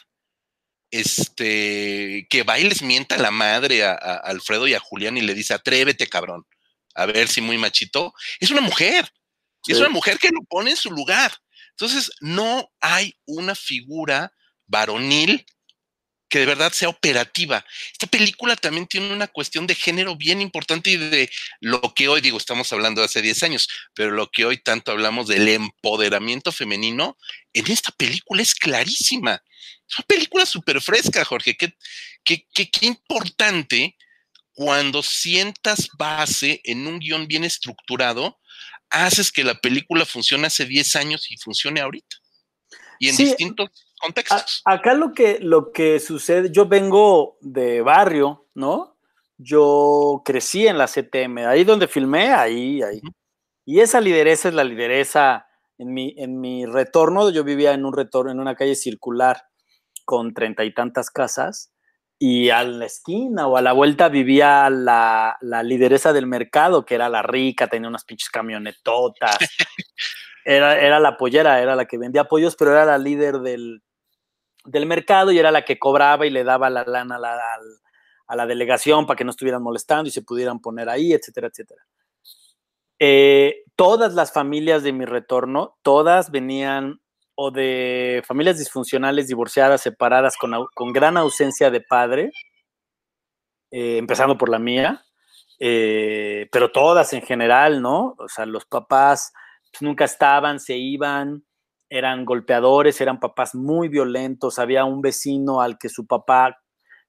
[0.91, 5.23] este, que va y les mienta a la madre, a, Alfredo y a Julián y
[5.23, 6.47] le dice, atrévete, cabrón,
[6.95, 8.13] a ver si muy machito.
[8.41, 9.09] Es una mujer,
[9.67, 11.33] es una mujer que lo pone en su lugar.
[11.71, 14.33] Entonces, no hay una figura
[14.67, 15.45] varonil
[16.35, 17.65] que de verdad sea operativa.
[17.93, 22.23] Esta película también tiene una cuestión de género bien importante y de lo que hoy,
[22.23, 26.51] digo, estamos hablando de hace 10 años, pero lo que hoy tanto hablamos del empoderamiento
[26.51, 27.17] femenino,
[27.53, 29.41] en esta película es clarísima.
[29.89, 31.57] Es una película súper fresca, Jorge.
[31.57, 31.73] Qué,
[32.25, 33.97] qué, qué, qué importante
[34.55, 38.41] cuando sientas base en un guion bien estructurado,
[38.91, 42.17] haces que la película funcione hace 10 años y funcione ahorita.
[42.99, 43.71] Y en distintos
[44.05, 44.63] contextos.
[44.65, 48.97] acá lo que, lo que sucede, yo vengo de barrio, ¿no?
[49.37, 53.01] Yo crecí en la CTM, ahí donde filmé, ahí, ahí.
[53.65, 55.47] Y esa lideresa es la lideresa.
[55.77, 59.43] En mi, en mi retorno, yo vivía en un retorno, en una calle circular
[60.05, 61.73] con treinta y tantas casas,
[62.19, 66.95] y a la esquina o a la vuelta vivía la, la, lideresa del mercado, que
[66.95, 69.37] era la rica, tenía unas pinches camionetotas.
[70.47, 73.83] Era, era la pollera, era la que vendía pollos, pero era la líder del,
[74.65, 79.07] del mercado y era la que cobraba y le daba la lana a la, delegación
[79.07, 81.83] para que no estuvieran molestando y se pudieran poner ahí, etcétera, etcétera.
[82.99, 87.01] Eh, todas las familias de mi retorno, todas venían
[87.37, 92.31] o de familias disfuncionales, divorciadas, separadas, con, con gran ausencia de padre,
[93.71, 95.05] eh, empezando por la mía,
[95.59, 98.15] eh, pero todas en general, ¿no?
[98.19, 99.33] O sea, los papás
[99.73, 101.45] pues, nunca estaban, se iban,
[101.89, 104.59] eran golpeadores, eran papás muy violentos.
[104.59, 106.61] Había un vecino al que su papá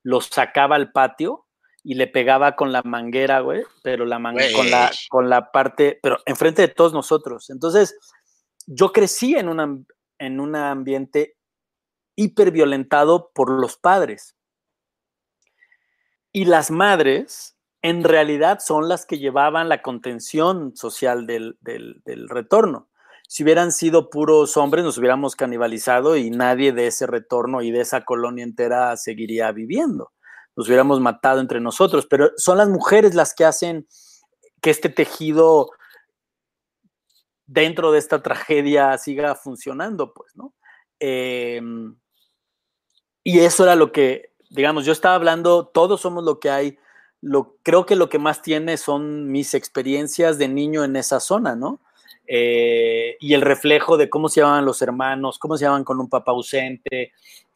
[0.03, 1.45] los sacaba al patio
[1.83, 5.99] y le pegaba con la manguera, güey, pero la manguera, con la, con la parte,
[6.01, 7.49] pero enfrente de todos nosotros.
[7.49, 7.95] Entonces,
[8.65, 9.77] yo crecí en, una,
[10.19, 11.37] en un ambiente
[12.15, 14.35] hiperviolentado por los padres.
[16.31, 22.29] Y las madres, en realidad, son las que llevaban la contención social del, del, del
[22.29, 22.89] retorno
[23.27, 27.81] si hubieran sido puros hombres, nos hubiéramos canibalizado y nadie de ese retorno y de
[27.81, 30.11] esa colonia entera seguiría viviendo.
[30.55, 33.87] Nos hubiéramos matado entre nosotros, pero son las mujeres las que hacen
[34.61, 35.69] que este tejido
[37.45, 40.53] dentro de esta tragedia siga funcionando, pues, ¿no?
[40.99, 41.95] Em,
[43.23, 46.77] y eso era lo que, digamos, yo estaba hablando, todos somos lo que hay,
[47.21, 51.55] lo, creo que lo que más tiene son mis experiencias de niño en esa zona,
[51.55, 51.81] ¿no?
[52.27, 56.09] Eh, y el reflejo de cómo se llamaban los hermanos, cómo se llamaban con un
[56.09, 57.11] papá ausente,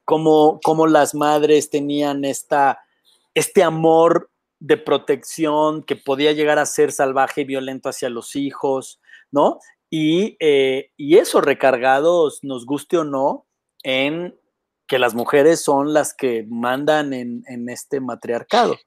[0.06, 2.80] cómo, cómo las madres tenían esta,
[3.34, 4.30] este amor
[4.60, 9.00] de protección que podía llegar a ser salvaje y violento hacia los hijos,
[9.32, 9.60] ¿no?
[9.90, 13.48] Y, eh, y eso recargados, nos guste o no,
[13.84, 14.38] en
[14.88, 18.78] que las mujeres son las que mandan en, en este matriarcado.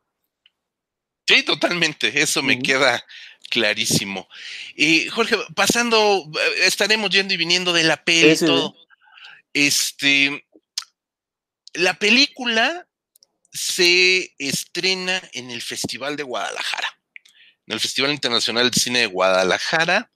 [1.26, 3.02] Sí, totalmente, eso me queda
[3.52, 4.26] clarísimo.
[4.74, 8.74] Y Jorge, pasando, eh, estaremos yendo y viniendo de la peli y todo.
[9.52, 10.46] Este,
[11.74, 12.88] la película
[13.52, 16.88] se estrena en el Festival de Guadalajara,
[17.66, 20.10] en el Festival Internacional de Cine de Guadalajara,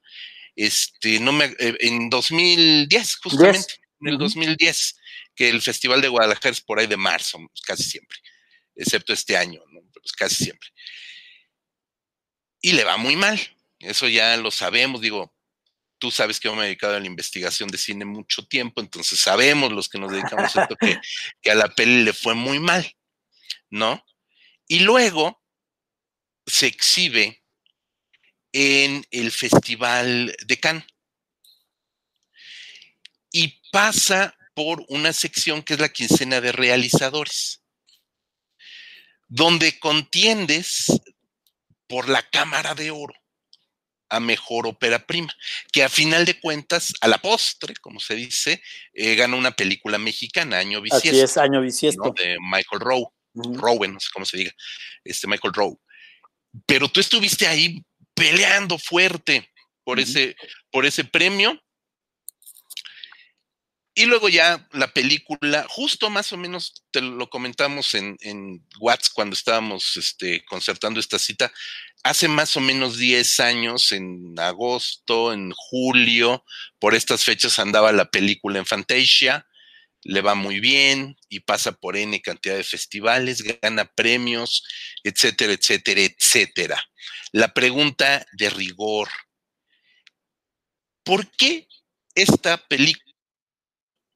[0.55, 4.97] este, no me, eh, en 2010, justamente, en el 2010,
[5.35, 8.17] que el Festival de Guadalajara es por ahí de marzo, casi siempre,
[8.75, 9.61] excepto este año,
[9.93, 10.71] pues casi siempre
[12.61, 13.41] y le va muy mal.
[13.79, 15.35] Eso ya lo sabemos, digo,
[15.99, 19.19] tú sabes que yo me he dedicado a la investigación de cine mucho tiempo, entonces
[19.19, 20.99] sabemos los que nos dedicamos a esto que,
[21.43, 22.91] que a la peli le fue muy mal,
[23.71, 24.05] ¿no?
[24.69, 25.43] Y luego
[26.47, 27.43] se exhibe
[28.53, 30.85] en el Festival de Cannes
[33.33, 37.63] y pasa por una sección que es la quincena de realizadores,
[39.29, 40.87] donde contiendes
[41.87, 43.15] por la Cámara de Oro
[44.09, 45.35] a mejor ópera prima,
[45.73, 48.63] que a final de cuentas, a la postre, como se dice,
[48.93, 51.09] eh, ganó una película mexicana, Año Bisiesto.
[51.09, 52.15] Así es, Año Bisiesto.
[52.17, 54.53] De Michael Rowe, Rowe, no sé cómo se diga,
[55.05, 55.79] este Michael Rowe.
[56.67, 57.85] Pero tú estuviste ahí
[58.15, 59.51] peleando fuerte
[59.85, 60.37] por, ese,
[60.71, 61.61] por ese premio.
[63.99, 69.09] Y luego ya la película, justo más o menos te lo comentamos en, en Watts
[69.09, 71.51] cuando estábamos este, concertando esta cita,
[72.03, 76.45] hace más o menos 10 años, en agosto, en julio,
[76.79, 79.47] por estas fechas andaba la película en Fantasia,
[80.03, 84.63] le va muy bien y pasa por N cantidad de festivales, gana premios,
[85.05, 86.85] etcétera, etcétera, etcétera.
[87.33, 89.09] La pregunta de rigor,
[91.03, 91.67] ¿por qué
[92.15, 93.06] esta película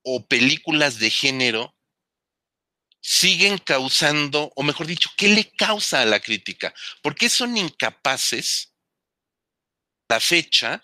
[0.03, 1.74] o películas de género
[3.01, 6.74] siguen causando, o mejor dicho, ¿qué le causa a la crítica?
[7.03, 8.74] ¿Por qué son incapaces,
[10.09, 10.82] la fecha,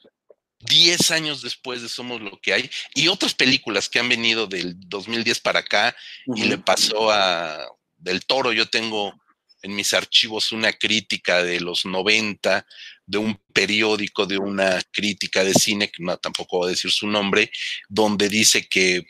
[0.61, 4.75] 10 años después de Somos lo que hay, y otras películas que han venido del
[4.89, 5.95] 2010 para acá,
[6.35, 7.59] y le pasó a
[7.97, 9.15] Del Toro, yo tengo
[9.63, 12.67] en mis archivos una crítica de los 90
[13.07, 17.07] de un periódico, de una crítica de cine, que no, tampoco voy a decir su
[17.07, 17.51] nombre,
[17.89, 19.05] donde dice que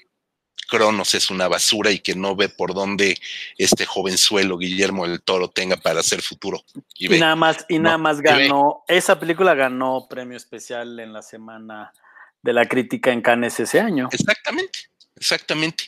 [0.69, 3.17] Cronos es una basura y que no ve por dónde
[3.57, 6.65] este jovenzuelo Guillermo del Toro tenga para hacer futuro.
[6.95, 11.93] Y, nada más, y nada más ganó, esa película ganó premio especial en la semana
[12.43, 14.09] de la crítica en Cannes ese año.
[14.13, 14.79] Exactamente,
[15.15, 15.85] exactamente.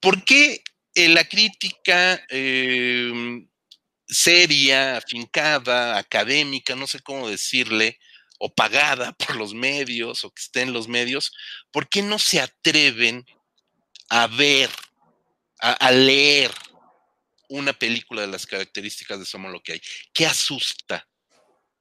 [0.00, 0.62] ¿Por qué
[0.94, 3.46] eh, la crítica em,
[4.12, 7.98] seria, afincada, académica, no sé cómo decirle,
[8.38, 11.32] o pagada por los medios, o que esté en los medios,
[11.70, 13.26] ¿por qué no se atreven
[14.08, 14.68] a ver,
[15.58, 16.50] a, leer
[17.48, 19.82] una película de las características de Somos lo que hay?
[20.12, 21.06] ¿Qué asusta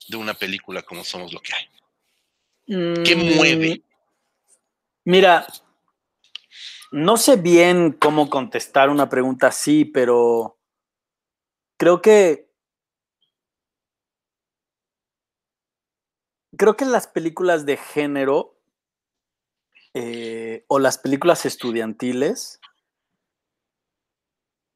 [0.08, 3.04] de una película como Somos lo que hay?
[3.04, 3.82] ¿Qué mm, mueve?
[5.04, 5.46] Mira,
[6.92, 10.61] no sé bien cómo contestar una pregunta así, pero
[11.82, 12.48] creo que
[16.56, 18.60] creo que las películas de género
[19.96, 22.62] eh, o las películas estudiantiles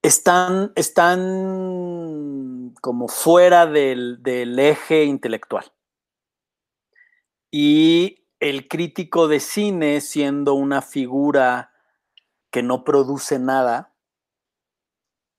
[0.02, 5.72] están, están como fuera del, del eje intelectual.
[7.52, 11.72] Y el crítico de cine, siendo una figura
[12.50, 13.94] que no produce nada,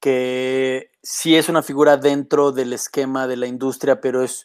[0.00, 4.44] que sí es una figura dentro del esquema de la industria, pero es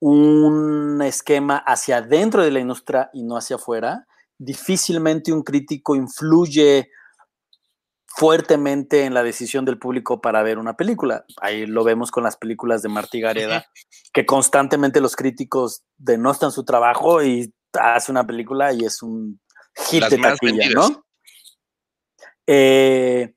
[0.00, 6.90] un esquema hacia adentro de la industria y no hacia afuera, difícilmente un crítico influye
[8.04, 11.24] fuertemente en la decisión del público para ver una película.
[11.40, 13.64] Ahí lo vemos con las películas de Martí Gareda,
[14.12, 19.40] que constantemente los críticos denostan su trabajo y hace una película y es un
[19.88, 21.04] hit de taquilla, ¿no?
[22.48, 23.34] Eh,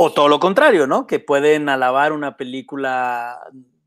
[0.00, 1.08] o todo lo contrario, ¿no?
[1.08, 3.36] Que pueden alabar una película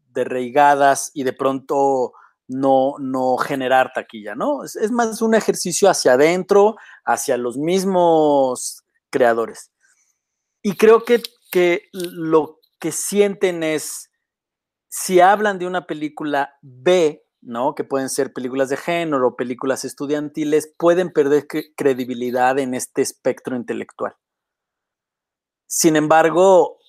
[0.10, 2.12] de reigadas y de pronto
[2.50, 4.66] no, no generar taquilla, ¿no?
[4.66, 9.72] Es, más un ejercicio hacia adentro, hacia los mismos creadores.
[10.62, 14.12] Y creo que, que lo que sienten es,
[14.90, 17.74] si hablan de una película B, ¿no?
[17.74, 21.48] Que pueden ser películas de género o películas estudiantiles, pueden perder
[21.78, 24.14] credibilidad en este espectro intelectual.
[25.74, 26.80] Sin embargo,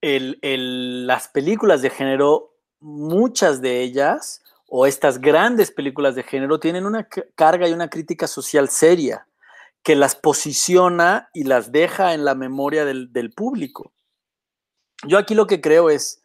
[0.00, 7.08] las películas de género muchas de ellas, o estas grandes películas de género, tienen una
[7.34, 9.26] carga y una crítica social seria
[9.82, 13.92] que las posiciona y las deja en la memoria del, público.
[15.04, 16.22] Yo aquí lo que creo es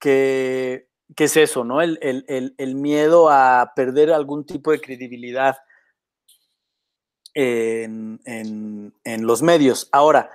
[0.00, 1.80] que, es eso, ¿no?
[1.80, 5.58] El, miedo a perder algún tipo de credibilidad
[7.36, 9.88] en, los medios.
[9.92, 10.30] Ahora,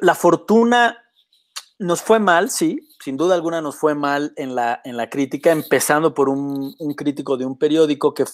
[0.00, 0.98] la fortuna
[1.78, 5.52] nos fue mal, sí, sin duda alguna nos fue mal en la, en la crítica,
[5.52, 8.24] empezando por un, crítico de un periódico que,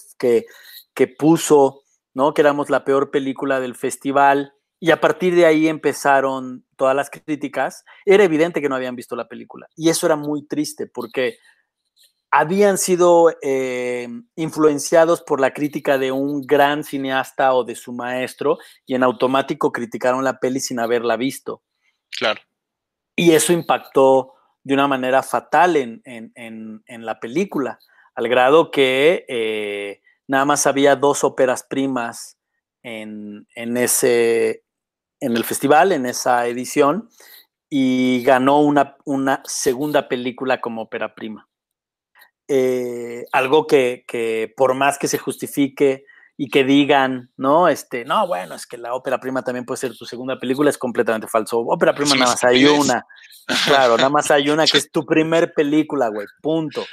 [0.93, 1.81] que, puso,
[2.13, 2.33] ¿no?
[2.33, 7.11] Que éramos la peor película del festival, y a partir de ahí empezaron todas las
[7.11, 7.85] críticas.
[8.03, 11.37] Era evidente que no habían visto la película, y eso era muy triste, porque
[12.31, 18.57] habían sido eh, influenciados por la crítica de un gran cineasta o de su maestro,
[18.85, 21.61] y en automático criticaron la peli sin haberla visto.
[22.09, 22.41] Claro.
[23.17, 27.79] Y eso impactó de una manera fatal en, la película,
[28.15, 32.37] al grado que eh, nada más había dos óperas primas
[32.81, 34.63] en, ese,
[35.19, 37.09] en el festival, en esa edición,
[37.69, 41.50] y ganó una, una segunda película como ópera prima.
[42.53, 46.03] Eh, algo que, que, por más que se justifique
[46.35, 49.95] y que digan, no, este, no, bueno, es que la ópera prima también puede ser
[49.95, 51.59] tu segunda película, es completamente falso.
[51.59, 53.05] Ópera prima nada más hay una.
[53.65, 56.83] Claro, nada más hay una que es tu primer película, güey, punto.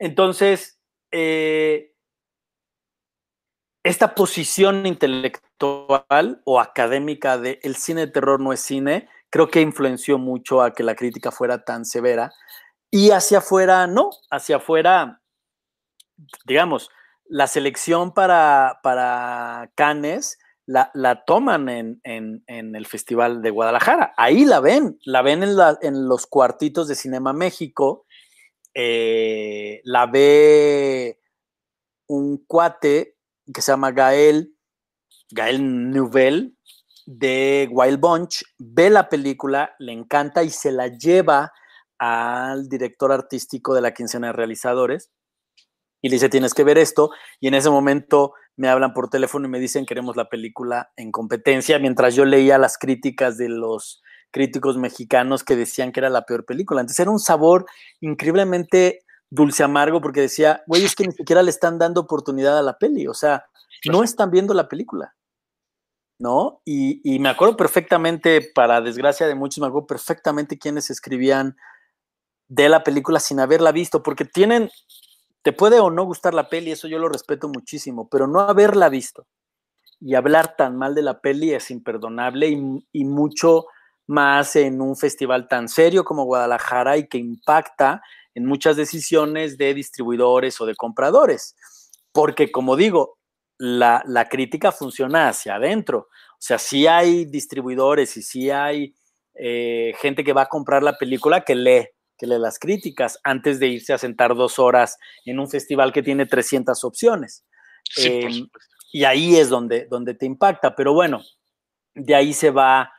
[0.00, 0.80] Entonces,
[1.12, 1.92] eh,
[3.84, 9.60] esta posición intelectual o académica de el cine de terror no es cine, creo que
[9.60, 12.32] influenció mucho a que la crítica fuera tan severa.
[12.90, 15.20] Y hacia afuera, no, hacia afuera,
[16.44, 16.90] digamos,
[17.24, 24.12] la selección para, para Cannes la, la toman en, en, el Festival de Guadalajara.
[24.16, 28.04] Ahí la ven, la ven en, la, en los cuartitos de Cinema México.
[28.74, 31.20] Eh, la ve
[32.08, 33.16] un cuate
[33.52, 34.54] que se llama Gael,
[35.30, 36.56] Gael Nouvel,
[37.06, 41.52] de Wild Bunch, ve la película, le encanta y se la lleva
[41.98, 45.10] al director artístico de la quincena de realizadores
[46.02, 47.10] y le dice, tienes que ver esto.
[47.40, 51.10] Y en ese momento me hablan por teléfono y me dicen, queremos la película en
[51.12, 56.22] competencia, mientras yo leía las críticas de los críticos mexicanos que decían que era la
[56.22, 56.80] peor película.
[56.80, 57.66] Entonces era un sabor
[58.00, 62.62] increíblemente dulce amargo porque decía, güey, es que ni siquiera le están dando oportunidad a
[62.62, 63.46] la peli, o sea,
[63.90, 65.14] no están viendo la película,
[66.18, 66.60] ¿no?
[66.64, 71.56] Y, me acuerdo perfectamente, para desgracia de muchos, me acuerdo perfectamente quienes escribían
[72.48, 74.70] de la película sin haberla visto, porque tienen,
[75.42, 78.88] te puede o no gustar la peli, eso yo lo respeto muchísimo, pero no haberla
[78.88, 79.26] visto
[80.00, 82.48] y hablar tan mal de la peli es imperdonable
[82.92, 83.66] y, mucho
[84.06, 88.02] más en un festival tan serio como Guadalajara y que impacta
[88.34, 91.56] en muchas decisiones de distribuidores o de compradores.
[92.12, 93.18] Porque, como digo,
[93.58, 96.08] la, crítica funciona hacia adentro.
[96.32, 98.94] O sea, si hay distribuidores y si hay
[99.34, 103.58] eh, gente que va a comprar la película que lee, que lee las críticas antes
[103.60, 107.44] de irse a sentar dos horas en un festival que tiene 300 opciones.
[107.96, 108.48] Em,
[108.92, 110.74] y ahí es donde, donde te impacta.
[110.74, 111.22] Pero bueno,
[111.94, 112.92] de ahí se va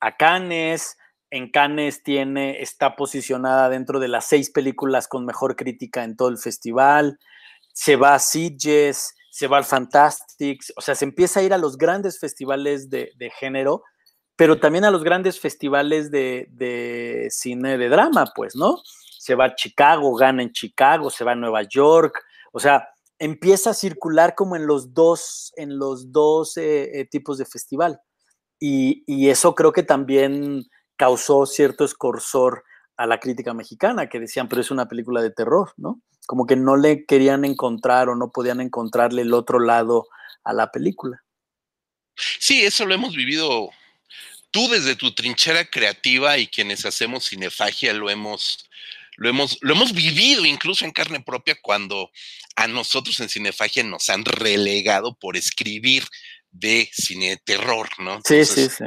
[0.00, 0.96] a Cannes,
[1.30, 6.28] en Cannes tiene, está posicionada dentro de las seis películas con mejor crítica en todo
[6.28, 7.18] el festival.
[7.72, 11.58] Se va a Sitges, se va al Fantastics, o sea, se empieza a ir a
[11.58, 13.82] los grandes festivales de, género,
[14.36, 18.82] pero también a los grandes festivales de, de, cine de drama, pues, ¿no?
[19.18, 22.22] Se va a Chicago, gana en Chicago, se va a Nueva York,
[22.52, 27.38] o sea, empieza a circular como en los dos, en los dos eh, eh, tipos
[27.38, 28.00] de festival.
[28.60, 30.64] Y, y, eso creo que también
[30.96, 32.64] causó cierto escorsor
[32.96, 36.00] a la crítica mexicana, que decían, pero es una película de terror, ¿no?
[36.26, 40.06] Como que no le querían encontrar o no podían encontrarle el otro lado
[40.44, 41.22] a la película.
[42.16, 43.70] Sí, eso lo hemos vivido
[44.56, 48.70] tú desde tu trinchera creativa y quienes hacemos cinefagia lo hemos,
[49.18, 52.10] lo hemos, lo hemos vivido incluso en carne propia cuando
[52.56, 56.04] a nosotros en cinefagia nos han relegado por escribir
[56.50, 58.22] de cine de terror, ¿no?
[58.24, 58.84] sí, sí, sí.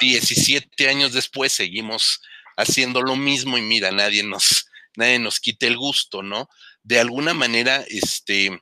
[0.00, 2.22] 17 años después seguimos
[2.56, 6.48] haciendo lo mismo y mira, nadie nos, nadie nos quita el gusto, ¿no?
[6.82, 8.58] De alguna manera, este,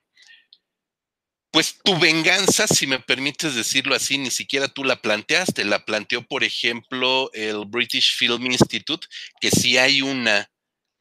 [1.59, 6.23] pues tu venganza, si me permites decirlo así, ni siquiera tú la planteaste, la planteó,
[6.23, 9.05] por ejemplo, el British Film Institute,
[9.41, 10.49] que si hay una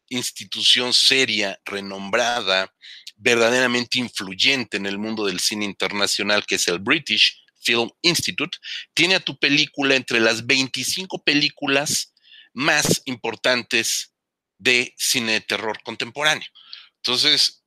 [0.09, 2.73] institución seria, renombrada,
[3.17, 8.57] verdaderamente influyente en el mundo del cine internacional, que es el British Film Institute,
[8.95, 12.15] tiene a tu película entre las 25 películas
[12.53, 14.11] más importantes
[14.57, 16.47] de cine de terror contemporáneo.
[16.95, 17.63] Entonces,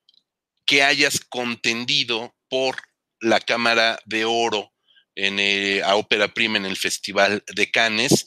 [0.66, 2.76] que hayas contendido por
[3.20, 4.72] la Cámara de Oro
[5.14, 8.26] en, eh, a Ópera Prima en el Festival de Cannes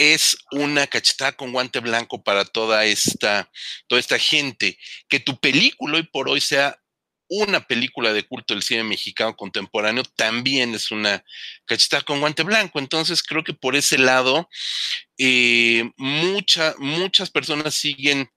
[0.00, 3.50] es una cachetada con guante blanco para toda esta,
[3.86, 4.78] toda esta gente.
[5.10, 6.80] Que tu película hoy por hoy sea
[7.28, 11.22] una película de culto del cine mexicano contemporáneo también es una
[11.66, 12.78] cachetada con guante blanco.
[12.78, 14.48] Entonces creo que por ese lado
[15.18, 18.30] eh, muchas personas siguen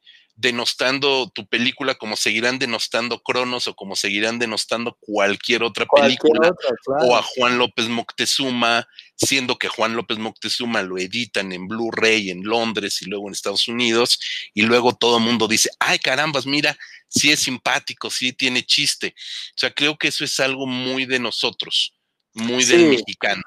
[0.44, 6.54] denostando tu película como seguirán denostando Cronos o como seguirán denostando cualquier otra película
[6.86, 8.86] o a Juan López Moctezuma,
[9.16, 13.70] siendo que Juan López Moctezuma lo editan en Blu-ray en Londres y luego en Estados
[13.70, 14.20] Unidos
[14.54, 16.78] y luego todo el mundo dice, ay carambas, mira,
[17.08, 19.16] sí es simpático, sí tiene chiste.
[19.56, 21.94] O sea, creo que eso es algo muy de nosotros,
[22.34, 23.44] muy del mexicano.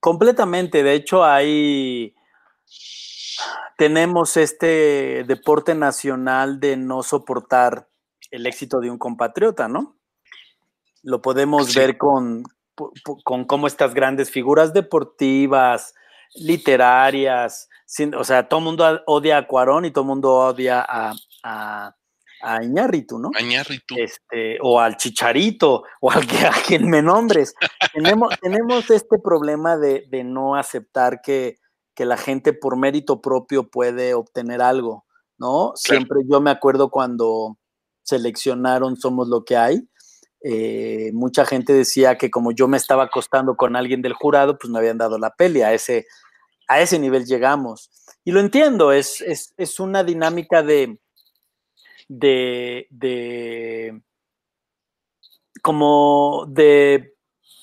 [0.00, 2.12] Completamente, de hecho hay
[3.80, 7.88] tenemos este deporte nacional de no soportar
[8.30, 9.96] el éxito de un compatriota, ¿no?
[11.02, 12.44] Lo podemos ver con,
[13.24, 15.94] con cómo estas grandes figuras deportivas,
[16.34, 17.70] literarias,
[18.18, 21.96] o sea, todo el mundo odia a Cuarón y todo el mundo odia a, a,
[22.42, 23.30] a Iñárritu, ¿no?
[23.40, 23.94] Iñárritu.
[23.96, 27.54] Este, o al Chicharito, o al que a quien me nombres.
[27.94, 31.59] tenemos, tenemos este problema de, de no aceptar que,
[31.94, 35.04] que, la gente por mérito propio puede obtener algo,
[35.38, 35.72] ¿no?
[35.74, 37.58] Siempre yo me acuerdo cuando
[38.02, 39.88] seleccionaron Somos lo que hay,
[40.42, 44.70] eh, mucha gente decía que como yo me estaba acostando con alguien del jurado, pues
[44.70, 46.06] me habían dado la peli, a ese,
[46.66, 47.90] a ese nivel llegamos.
[48.24, 50.98] Y lo entiendo, es, es, es una dinámica de,
[52.08, 54.02] de, de,
[55.62, 57.14] como de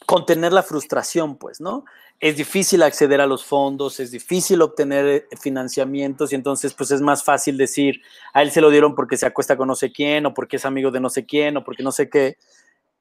[0.06, 1.84] contener la frustración, pues, ¿no?
[2.20, 7.02] Es difícil acceder a los fondos, es difícil obtener eh, financiamientos y entonces pues es
[7.02, 8.02] más fácil decir,
[8.34, 10.66] a él se lo dieron porque se acuesta con no sé quién o porque es
[10.66, 12.38] amigo de no sé quién o porque no sé qué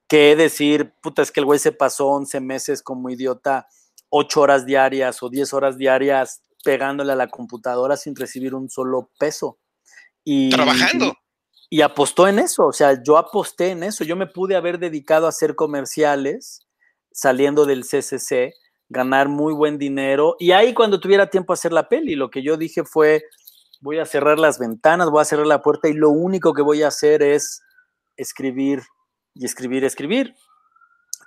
[0.07, 3.67] que decir, puta, es que el güey se pasó 11 meses como idiota,
[4.09, 9.09] 8 horas diarias o 10 horas diarias pegándole a la computadora sin recibir un solo
[9.19, 9.57] peso.
[10.23, 11.13] Y, Trabajando.
[11.69, 15.25] Y, apostó en eso, o sea, yo aposté en eso, yo me pude haber dedicado
[15.25, 16.65] a hacer comerciales
[17.11, 18.53] saliendo del CCC,
[18.89, 22.41] ganar muy buen dinero y ahí cuando tuviera tiempo a hacer la peli, lo que
[22.41, 23.23] yo dije fue,
[23.81, 26.83] voy a cerrar las ventanas, voy a cerrar la puerta y lo único que voy
[26.83, 27.61] a hacer es
[28.15, 28.81] escribir
[29.33, 30.35] y escribir, escribir.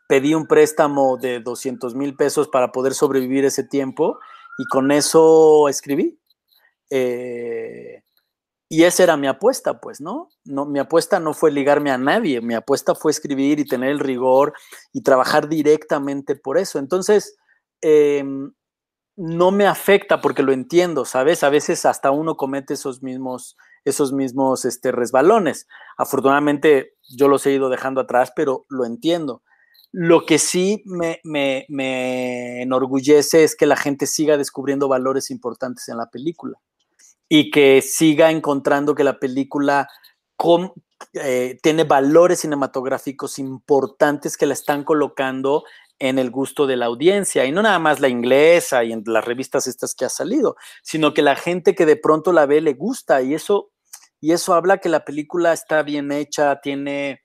[0.09, 4.19] Pedí un préstamo de 200 mil pesos para poder sobrevivir ese tiempo
[4.59, 6.19] y con eso escribí.
[6.91, 8.03] Eh,
[8.69, 10.29] y esa era mi apuesta, pues, ¿no?
[10.45, 10.65] ¿no?
[10.65, 14.53] Mi apuesta no fue ligarme a nadie, mi apuesta fue escribir y tener el rigor
[14.93, 16.79] y trabajar directamente por eso.
[16.79, 17.37] Entonces,
[17.83, 18.53] em,
[19.17, 21.45] no me afecta porque lo entiendo, ¿sabes?
[21.45, 25.67] A veces hasta uno comete esos mismos esos mismos este, resbalones.
[25.97, 29.43] Afortunadamente yo los he ido dejando atrás, pero lo entiendo.
[29.93, 35.97] Lo que sí me, me, enorgullece es que la gente siga descubriendo valores importantes en
[35.97, 36.59] la película
[37.29, 39.89] y que siga encontrando que la película
[41.15, 45.65] eh, tiene valores cinematográficos importantes que la están colocando
[46.01, 49.25] en el gusto de la audiencia, y no nada más la inglesa y en las
[49.25, 52.73] revistas estas que ha salido, sino que la gente que de pronto la ve le
[52.73, 53.71] gusta, y eso,
[54.19, 57.23] y eso habla que la película está bien hecha, tiene,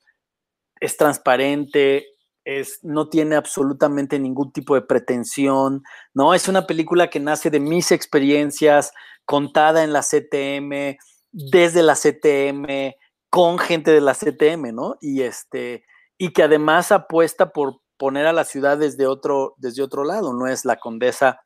[0.81, 2.05] es transparente,
[2.43, 5.81] es, no tiene absolutamente ningún tipo de pretensión,
[6.13, 6.33] ¿no?
[6.33, 8.91] Es una película que nace de mis experiencias,
[9.23, 10.97] contada en la CTM,
[11.31, 12.93] desde la CTM,
[13.29, 14.97] con gente de la CTM, ¿no?
[14.99, 15.85] Y este,
[16.17, 20.47] y que además apuesta por poner a la ciudad desde otro, desde otro lado, no
[20.47, 21.41] es la Condesa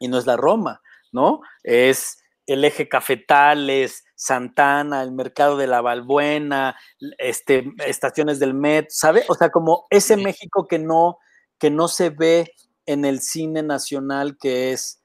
[0.00, 0.80] y no es la Roma,
[1.12, 1.40] ¿no?
[1.62, 6.76] Es el eje cafetales, Santana, el mercado de la Balbuena,
[7.18, 9.24] este, estaciones del Met, ¿sabe?
[9.28, 11.18] O sea, como ese México que no,
[11.58, 12.52] que no se ve
[12.86, 15.02] en el cine nacional que es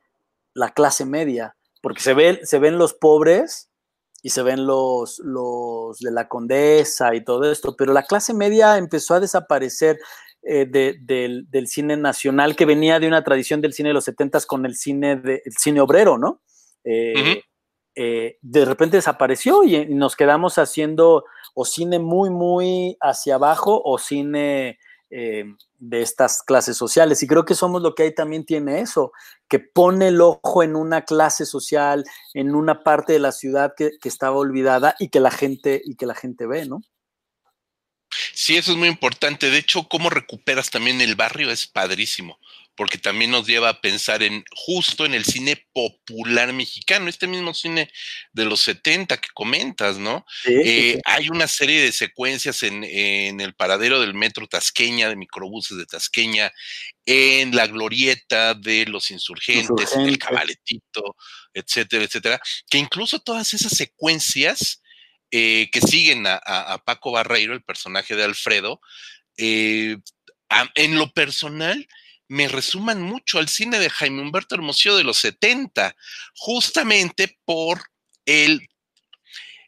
[0.53, 3.69] la clase media, porque se, ve, se ven los pobres
[4.21, 8.77] y se ven los, los de la condesa y todo esto, pero la clase media
[8.77, 9.99] empezó a desaparecer.
[10.45, 14.65] Eh, del, cine nacional que venía de una tradición del cine de los setentas con
[14.65, 16.41] el cine, de, cine obrero, ¿no?
[16.83, 17.43] Eh,
[17.95, 21.23] eh, de repente desapareció y, nos quedamos haciendo
[21.53, 24.79] o cine muy, muy hacia abajo o cine
[25.09, 27.21] de estas clases sociales.
[27.21, 29.11] Y creo que somos lo que hay también tiene eso,
[29.47, 33.91] que pone el ojo en una clase social, en una parte de la ciudad que,
[34.01, 36.81] que estaba olvidada y que la gente, y que la gente ve, ¿no?
[38.43, 39.49] Sí, eso es muy importante.
[39.49, 42.41] De hecho, cómo recuperas también el barrio es padrísimo,
[42.75, 47.53] porque también nos lleva a pensar en justo en el cine popular mexicano, este mismo
[47.53, 47.89] cine
[48.33, 50.25] de los 70 que comentas, ¿no?
[50.43, 55.85] Eh, hay una serie de secuencias en, el paradero del metro Tasqueña, de microbuses de
[55.85, 56.51] Tasqueña,
[57.05, 61.15] en la glorieta de los insurgentes, en el cabaletito,
[61.53, 64.82] etcétera, etcétera, que incluso todas esas secuencias
[65.35, 68.79] eh, que siguen a, Paco Barreiro, el personaje de Alfredo,
[69.35, 69.97] eh,
[70.75, 71.87] en lo personal
[72.27, 75.95] me resuman mucho al cine de Jaime Humberto Hermosillo de los 70,
[76.35, 77.81] justamente por
[78.27, 78.69] el,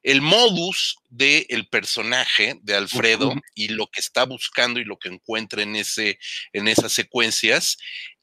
[0.04, 5.64] el modus del personaje de Alfredo y lo que está buscando y lo que encuentra
[5.64, 6.20] en, ese,
[6.54, 7.80] en esas secuencias.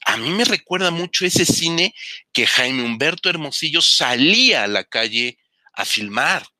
[0.06, 1.92] A mí me recuerda mucho ese cine
[2.32, 5.38] que Jaime Humberto Hermosillo salía a la calle
[5.72, 6.51] a filmar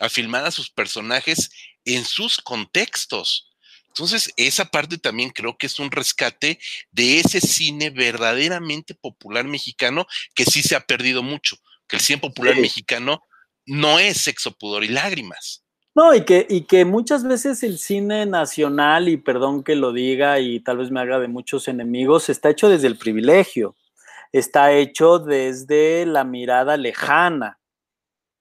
[0.00, 1.50] a filmar a sus personajes
[1.84, 3.50] en sus contextos.
[3.88, 6.58] Entonces, esa parte también creo que es un rescate
[6.90, 11.56] de ese cine verdaderamente popular mexicano que sí se ha perdido mucho,
[11.88, 13.22] que el cine popular mexicano
[13.64, 15.64] no es sexo, pudor y lágrimas.
[15.94, 20.40] No, y que, y que muchas veces el cine nacional, y perdón que lo diga
[20.40, 23.76] y tal vez me haga de muchos enemigos, está hecho desde el privilegio.
[24.32, 27.58] está hecho desde la mirada lejana.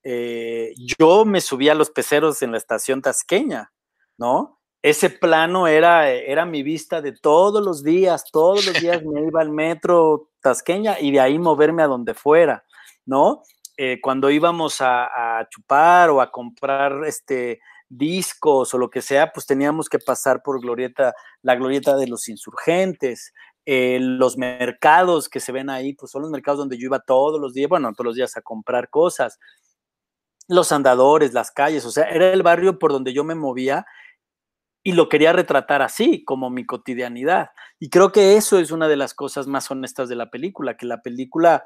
[0.08, 3.74] Eh, yo me subía a los peceros en la estación tasqueña,
[4.20, 4.60] ¿no?
[4.84, 9.42] Ese plano era, era mi vista de todos los días, todos los días me iba
[9.42, 12.64] al metro tasqueña y de ahí moverme a donde fuera,
[13.04, 13.42] ¿no?
[13.78, 19.48] Eh, cuando íbamos a, chupar o a comprar este, discos o lo que sea, pues
[19.48, 23.34] teníamos que pasar por glorieta, la glorieta de los insurgentes.
[23.66, 27.42] Eh, los mercados que se ven ahí, pues son los mercados donde yo iba todos
[27.42, 29.40] los días, bueno, todos los días a comprar cosas.
[30.48, 33.86] Los andadores, las calles, o sea, era el barrio por donde yo me movía
[34.84, 37.50] y lo quería retratar así, como mi cotidianidad.
[37.80, 40.86] Y creo que eso es una de las cosas más honestas de la película, que
[40.86, 41.66] la película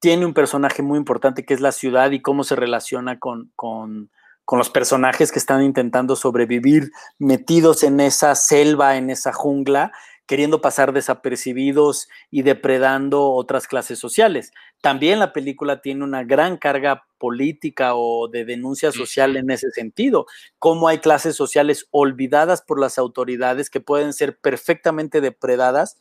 [0.00, 4.10] tiene un personaje muy importante que es la ciudad y cómo se relaciona con, con,
[4.46, 9.92] con los personajes que están intentando sobrevivir metidos en esa selva, en esa jungla,
[10.30, 14.52] queriendo pasar desapercibidos y depredando otras clases sociales.
[14.80, 20.26] También la película tiene una gran carga política o de denuncia social en ese sentido,
[20.60, 25.98] cómo hay clases sociales olvidadas por las autoridades que pueden ser perfectamente depredadas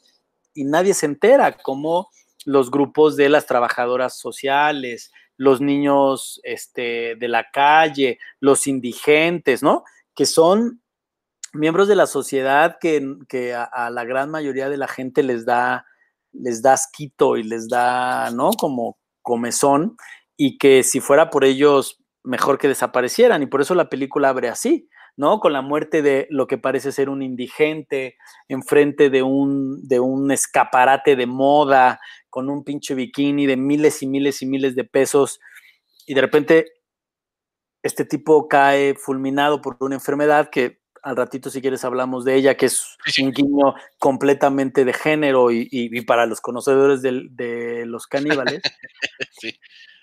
[0.53, 2.11] y nadie se entera, como
[2.45, 9.85] los grupos de las trabajadoras sociales, los niños este, de la calle, los indigentes, ¿no?
[10.13, 10.83] Que son
[11.53, 15.85] miembros de la sociedad que, que a, la gran mayoría de la gente les da,
[16.31, 18.51] les da asquito y les da, ¿no?
[18.51, 19.95] Como comezón
[20.37, 23.43] y que si fuera por ellos, mejor que desaparecieran.
[23.43, 25.39] Y por eso la película abre así, ¿no?
[25.39, 30.31] Con la muerte de lo que parece ser un indigente enfrente de un, de un
[30.31, 35.39] escaparate de moda, con un pinche bikini de miles y miles y miles de pesos,
[36.05, 36.65] y de repente
[37.83, 42.55] este tipo cae fulminado por una enfermedad que al ratito si quieres hablamos de ella,
[42.55, 48.61] que es un guiño completamente de género y, para los conocedores de, los caníbales.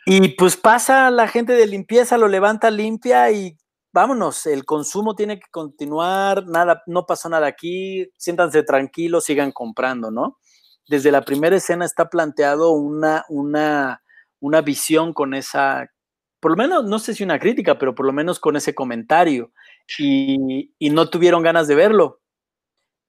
[0.09, 3.57] Y pues pasa la gente de limpieza, lo levanta limpia y
[3.93, 10.13] vámonos, el consumo tiene que continuar, nada, no pasó nada aquí, siéntanse tranquilos, sigan comprando,
[10.13, 10.39] ¿no?
[10.87, 14.01] Desde la primera escena está planteado una, una,
[14.39, 15.91] una visión con esa,
[16.39, 19.51] por lo menos, no sé si una crítica, pero por lo menos con ese comentario,
[19.99, 22.23] y, no tuvieron ganas de verlo.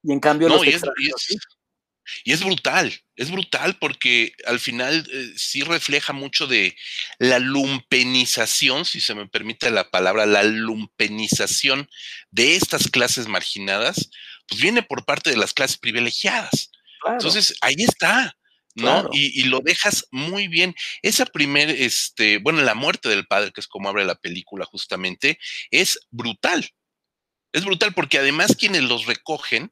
[0.03, 0.49] Y en cambio...
[0.49, 0.63] No,
[2.23, 6.75] y es brutal, es brutal porque al final eh, sí refleja mucho de
[7.19, 11.89] la lumpenización, si se me permite la palabra, la lumpenización
[12.31, 14.09] de estas clases marginadas,
[14.47, 16.71] pues viene por parte de las clases privilegiadas.
[17.05, 18.36] Entonces, ahí está,
[18.77, 19.09] ¿no?
[19.11, 20.75] Y, y, lo dejas muy bien.
[21.01, 25.39] Esa primer, este, bueno, la muerte del padre, que es como abre la película justamente,
[25.71, 26.69] es brutal.
[27.51, 29.71] Es brutal porque además quienes los recogen,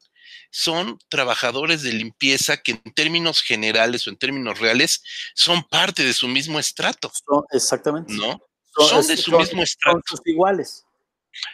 [0.50, 5.02] son trabajadores de limpieza que en términos generales o en términos reales
[5.34, 7.12] son parte de su mismo estrato.
[7.50, 8.14] exactamente.
[8.14, 8.40] ¿No?
[8.74, 10.00] Son, de su mismo estrato.
[10.06, 10.84] Son sus iguales.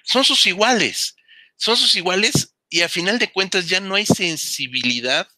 [0.05, 1.17] Son sus iguales.
[1.57, 5.29] Son sus iguales y a final de cuentas ya no hay sensibilidad,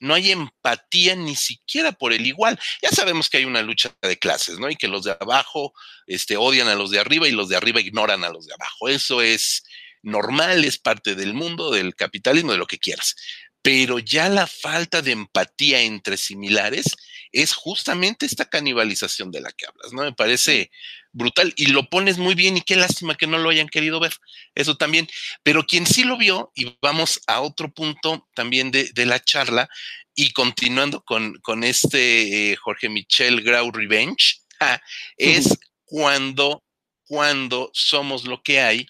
[0.00, 2.58] no hay empatía ni siquiera por el igual.
[2.82, 4.68] Ya sabemos que hay una lucha de clases, ¿no?
[4.70, 5.72] Y que los de abajo
[6.06, 8.88] este, odian a los de arriba y los de arriba ignoran a los de abajo.
[8.88, 9.64] Eso es
[10.02, 13.16] normal, es parte del mundo, del capitalismo, de lo que quieras.
[13.62, 16.96] Pero ya la falta de empatía entre similares
[17.32, 20.02] es justamente esta canibalización de la que hablas, ¿no?
[20.02, 20.70] Me parece
[21.14, 24.14] brutal y lo pones muy bien y qué lástima que no lo hayan querido ver,
[24.54, 25.08] eso también.
[25.42, 29.68] Pero quien sí lo vio, y vamos a otro punto también de, la charla,
[30.14, 34.80] y continuando con, con este eh, Jorge Michel Grau Revenge, ah,
[35.16, 36.62] es cuando,
[37.06, 38.86] cuando somos lo que hay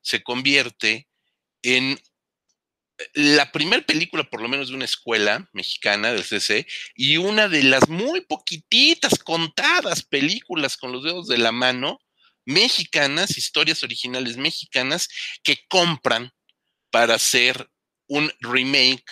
[0.00, 1.08] se convierte
[1.62, 1.98] en
[3.14, 7.62] la primera película, por lo menos de una escuela mexicana del CC, y una de
[7.62, 12.00] las muy poquititas contadas películas con los dedos de la mano
[12.46, 15.08] mexicanas, historias originales mexicanas,
[15.42, 16.32] que compran
[16.90, 17.68] para hacer
[18.06, 19.04] un remake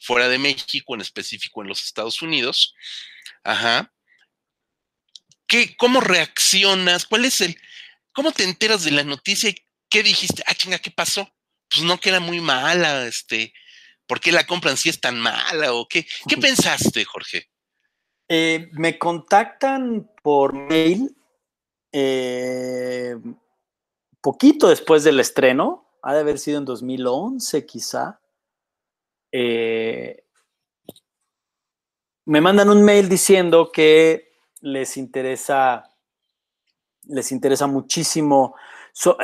[0.00, 2.74] fuera de México, en específico en los Estados Unidos.
[3.44, 3.92] Ajá.
[5.46, 7.06] ¿Qué, ¿Cómo reaccionas?
[7.06, 7.56] ¿Cuál es el,
[8.12, 9.54] cómo te enteras de la noticia
[9.92, 10.42] ¿qué dijiste?
[10.46, 11.30] Ah, chinga, ¿qué pasó?
[11.74, 13.52] Pues no que era muy mala, este,
[14.06, 16.06] ¿por qué la compran si es tan mala o qué?
[16.28, 17.48] ¿Qué pensaste, Jorge?
[18.28, 21.16] Eh, me contactan por mail
[21.92, 23.16] eh,
[24.22, 28.20] poquito después del estreno, ha de haber sido en 2011 quizá.
[29.30, 30.24] Eh,
[32.24, 35.90] me mandan un mail diciendo que les interesa,
[37.04, 38.54] les interesa muchísimo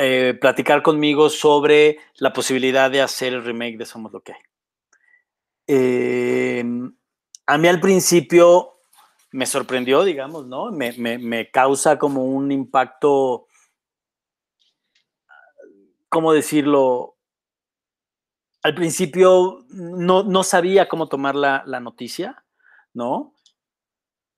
[0.01, 4.41] eh, platicar conmigo sobre la posibilidad de hacer el remake de Somos lo que hay.
[5.67, 6.95] Em,
[7.47, 8.73] a mí al principio
[9.33, 10.71] me sorprendió, digamos, ¿no?
[10.73, 13.47] Me, me causa como un impacto,
[16.09, 17.19] ¿cómo decirlo?
[18.63, 22.45] al principio no, sabía cómo tomar la, noticia,
[22.93, 23.35] ¿no?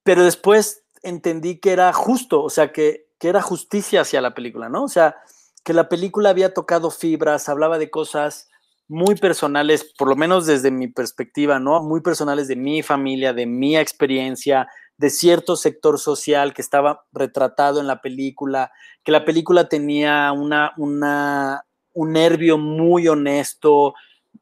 [0.05, 4.69] Pero después entendí que era justo, o sea, que, que, era justicia hacia la película,
[4.69, 4.85] ¿no?
[4.85, 5.17] O sea,
[5.65, 8.49] que la película había tocado fibras, hablaba de cosas
[8.89, 11.83] muy personales, por lo menos desde mi perspectiva, ¿no?
[11.83, 14.67] Muy personales de mi familia, de mi experiencia,
[14.97, 18.73] de cierto sector social que estaba retratado en la película,
[19.05, 23.95] que la película tenía una, una, un nervio muy honesto,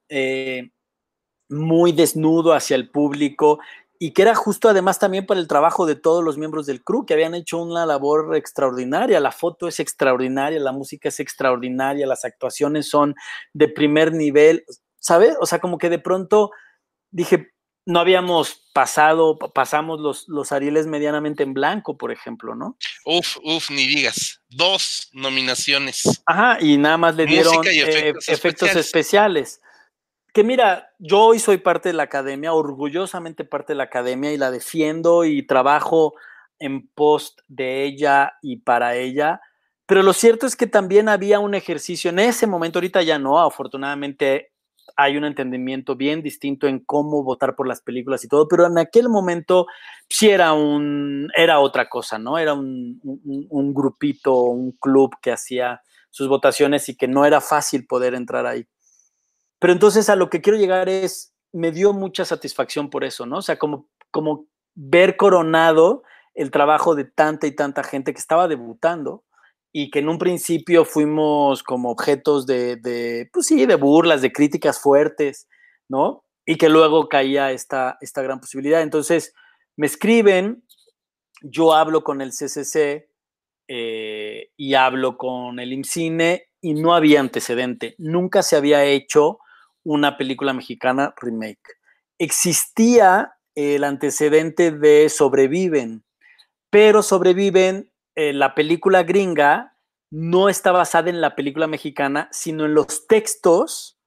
[0.09, 0.71] eh,
[1.49, 3.59] muy desnudo hacia el público
[3.99, 7.05] y que era justo además también para el trabajo de todos los miembros del crew,
[7.05, 9.19] que habían hecho una labor extraordinaria.
[9.19, 13.15] La foto es extraordinaria, la música es extraordinaria, las actuaciones son
[13.53, 14.65] de primer nivel,
[15.01, 15.35] ¿sabes?
[15.41, 16.53] O sea, como que de pronto
[17.11, 17.51] dije,
[17.87, 22.77] no habíamos pasado, pasamos los, los Arieles medianamente en blanco, por ejemplo, ¿no?
[23.05, 24.43] Uf, uf, ni digas.
[24.49, 26.23] Dos nominaciones.
[26.27, 29.61] Ajá, y nada más le dieron eh, efectos, especiales
[30.33, 34.37] que mira, yo hoy soy parte de la academia, orgullosamente parte de la academia y
[34.37, 36.15] la defiendo y trabajo
[36.59, 39.41] en post de ella y para ella,
[39.89, 43.41] pero lo cierto es que también había un ejercicio en ese momento, ahorita ya no,
[43.41, 44.53] afortunadamente
[44.97, 48.77] hay un entendimiento bien distinto en cómo votar por las películas y todo, pero en
[48.77, 49.67] aquel momento
[50.09, 52.37] sí era un, era otra cosa, ¿no?
[52.37, 57.87] Era un, un grupito, un club que hacía sus votaciones y que no era fácil
[57.87, 58.67] poder entrar ahí.
[59.59, 63.39] Pero entonces a lo que quiero llegar es, me dio mucha satisfacción por eso, ¿no?
[63.39, 66.03] O sea, como, como ver coronado
[66.35, 69.25] el trabajo de tanta y tanta gente que estaba debutando
[69.73, 74.81] y que en un principio fuimos como objetos de, pues sí, de burlas, de críticas
[74.81, 75.49] fuertes,
[75.89, 76.25] ¿no?
[76.47, 78.83] Y que luego caía esta, esta gran posibilidad.
[78.83, 79.35] Entonces,
[79.77, 80.65] me escriben,
[81.43, 83.11] yo hablo con el CCC
[83.69, 87.95] eh, y hablo con el IMCINE y no había antecedente.
[87.99, 89.41] Nunca se había hecho
[89.89, 91.79] una película mexicana remake.
[92.19, 96.05] Existía el antecedente de Sobreviven,
[96.69, 99.77] pero Sobreviven, eh, la película gringa,
[100.11, 103.99] no está basada en la película mexicana, sino en los textos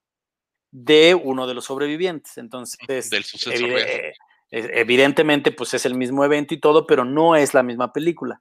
[0.72, 2.38] de uno de los sobrevivientes.
[2.38, 4.14] Entonces, eh,
[4.52, 8.40] evidentemente, pues es el mismo evento y todo, pero no es la misma película.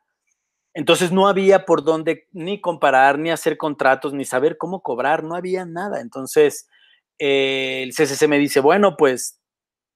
[0.75, 5.35] Entonces no había por dónde ni comparar, ni hacer contratos, ni saber cómo cobrar, no
[5.35, 6.01] había nada.
[6.01, 6.69] Entonces,
[7.21, 9.41] eh, el CCC me dice, bueno, pues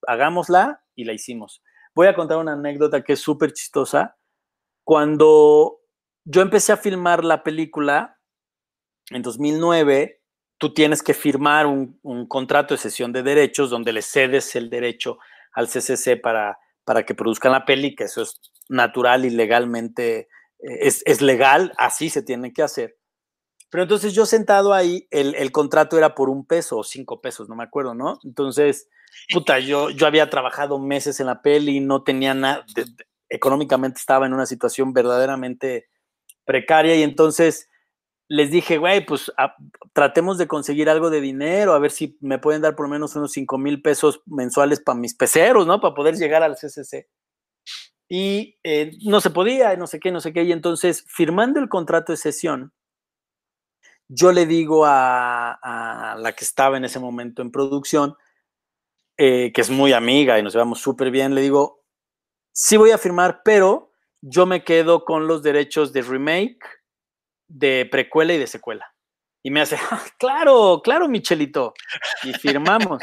[0.07, 1.63] hagámosla y la hicimos.
[1.95, 4.17] Voy a contar una anécdota que es súper chistosa.
[4.85, 5.81] Cuando
[6.25, 8.21] yo empecé a filmar la película
[9.11, 10.21] en 2009,
[10.59, 11.99] tú tienes que firmar un,
[12.29, 15.19] contrato de cesión de derechos donde le cedes el derecho
[15.55, 20.79] al CCC para, para que produzcan la peli, que eso es natural y legalmente, eh,
[20.81, 22.97] es, es legal, así se tiene que hacer.
[23.75, 27.57] Pero entonces yo sentado ahí, el, contrato era por un peso o cinco pesos, no
[27.57, 28.21] me acuerdo, ¿no?
[28.23, 28.89] Entonces,
[29.33, 32.65] puta, yo, yo había trabajado meses en la peli, no tenía nada,
[33.29, 35.89] económicamente estaba en una situación verdaderamente
[36.45, 37.69] precaria y entonces
[38.29, 39.33] les dije, güey, pues
[39.93, 43.17] tratemos de conseguir algo de dinero, a ver si me pueden dar por lo menos
[43.17, 45.81] unos cinco mil pesos mensuales para mis peceros, ¿no?
[45.81, 47.09] Para poder llegar al CCC.
[48.09, 50.45] Y eh, no se podía, no sé qué, no sé qué.
[50.45, 52.73] Y entonces, firmando el contrato de sesión,
[54.15, 58.17] yo le digo a, la que estaba en ese momento en producción,
[59.17, 61.85] eh, que es muy amiga y nos llevamos súper bien, le digo,
[62.53, 66.65] sí voy a firmar, pero yo me quedo con los derechos de remake,
[67.49, 68.95] de precuela y de secuela.
[69.43, 71.75] Y me hace, ah, claro, claro, Michelito.
[72.23, 73.03] Y firmamos.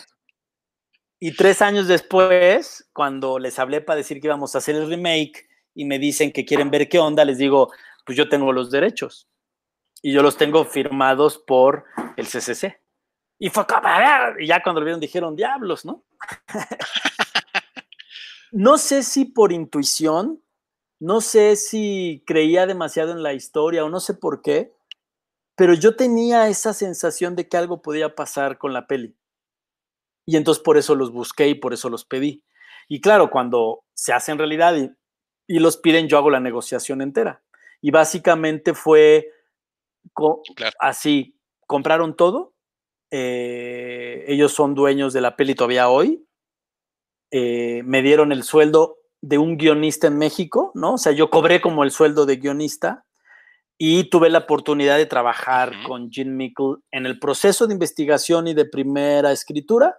[1.19, 5.47] y tres años después, cuando les hablé para decir que íbamos a hacer el remake
[5.75, 7.71] y me dicen que quieren ver qué onda, les digo,
[8.05, 9.30] pues yo tengo los derechos
[10.01, 11.85] y yo los tengo firmados por
[12.17, 12.81] el CCC.
[13.39, 13.87] Y fue como,
[14.39, 16.03] y ya cuando lo vieron dijeron, diablos, ¿no?
[18.51, 20.43] no sé si por intuición,
[20.99, 24.73] no sé si creía demasiado en la historia o no sé por qué,
[25.55, 29.15] pero yo tenía esa sensación de que algo podía pasar con la peli.
[30.25, 32.43] Y entonces por eso los busqué y por eso los pedí.
[32.87, 34.91] Y claro, cuando se hacen realidad y,
[35.47, 37.41] y los piden, yo hago la negociación entera.
[37.81, 39.31] Y básicamente fue
[40.79, 41.37] Así,
[41.67, 42.53] compraron todo.
[43.11, 46.25] Eh, ellos son dueños de la peli todavía hoy.
[47.31, 50.93] Eh, me dieron el sueldo de un guionista en México, ¿no?
[50.93, 53.05] O sea, yo cobré como el sueldo de guionista
[53.77, 58.53] y tuve la oportunidad de trabajar con Jim Mickle en el proceso de investigación y
[58.53, 59.95] de primera escritura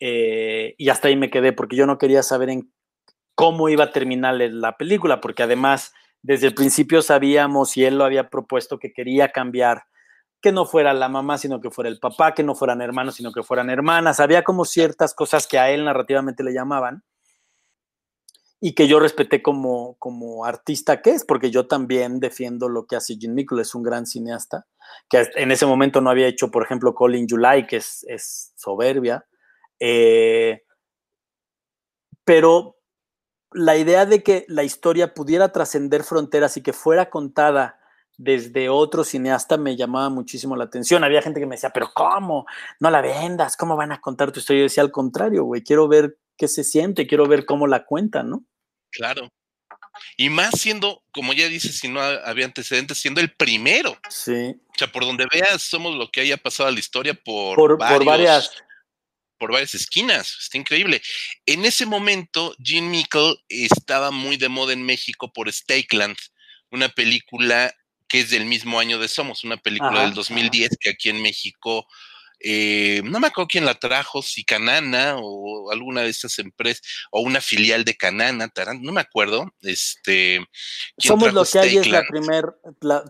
[0.00, 2.72] eh, y hasta ahí me quedé porque yo no quería saber en
[3.34, 5.92] cómo iba a terminar la película, porque además
[6.24, 9.82] desde el principio sabíamos y él lo había propuesto que quería cambiar
[10.40, 13.30] que no fuera la mamá, sino que fuera el papá, que no fueran hermanos, sino
[13.30, 14.20] que fueran hermanas.
[14.20, 17.04] Había como ciertas cosas que a él narrativamente le llamaban
[18.58, 22.96] y que yo respeté como, como artista que es, porque yo también defiendo lo que
[22.96, 24.66] hace Jim Mickle, es un gran cineasta,
[25.10, 29.26] que en ese momento no había hecho, por ejemplo, Colin July, que es, es soberbia.
[29.78, 30.62] Eh,
[32.24, 32.76] pero
[33.54, 37.80] la idea de que la historia pudiera trascender fronteras y que fuera contada
[38.16, 41.04] desde otro cineasta me llamaba muchísimo la atención.
[41.04, 42.46] Había gente que me decía, pero ¿cómo?
[42.80, 44.60] No la vendas, ¿cómo van a contar tu historia?
[44.60, 48.30] Yo decía, al contrario, güey, quiero ver qué se siente, quiero ver cómo la cuentan,
[48.30, 48.44] ¿no?
[48.90, 49.28] Claro.
[50.16, 53.96] Y más siendo, como ya dices, si no había antecedentes, siendo el primero.
[54.08, 54.56] Sí.
[54.68, 57.78] O sea, por donde veas, somos lo que haya pasado a la historia por, por,
[57.78, 58.50] por varias
[59.44, 60.38] por varias esquinas.
[60.40, 61.02] Está increíble.
[61.44, 66.16] En ese momento, Gene Mickle estaba muy de moda en México por Stakeland,
[66.70, 67.70] una película
[68.08, 71.86] que es del mismo año de Somos, una película del 2010 que aquí en México
[72.40, 77.20] eh, no me acuerdo quién la trajo, si Canana o alguna de esas empresas, o
[77.20, 79.52] una filial de Canana, no me acuerdo.
[79.62, 80.46] Este,
[80.98, 82.44] somos lo que hay es la primer,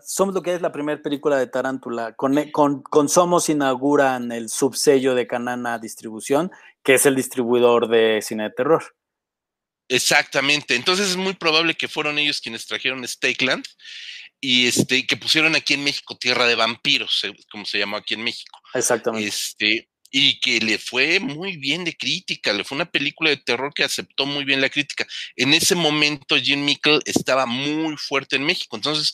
[0.07, 2.15] somos lo que es la primera película de Tarántula.
[2.15, 6.51] Con, con, con, Somos inauguran el subsello de Canana Distribución,
[6.83, 8.85] que es el distribuidor de cine de terror.
[9.89, 10.75] Exactamente.
[10.75, 13.65] Entonces es muy probable que fueron ellos quienes trajeron Stakeland
[14.45, 18.13] y este, que pusieron aquí en México Tierra de Vampiros, eh, como se llamó aquí
[18.13, 18.59] en México.
[18.75, 19.27] Exactamente.
[19.27, 23.75] Este, y que le fue muy bien de crítica, le fue una película de terror
[23.75, 25.05] que aceptó muy bien la crítica.
[25.35, 29.13] En ese momento Jim Mickle estaba muy fuerte en México, entonces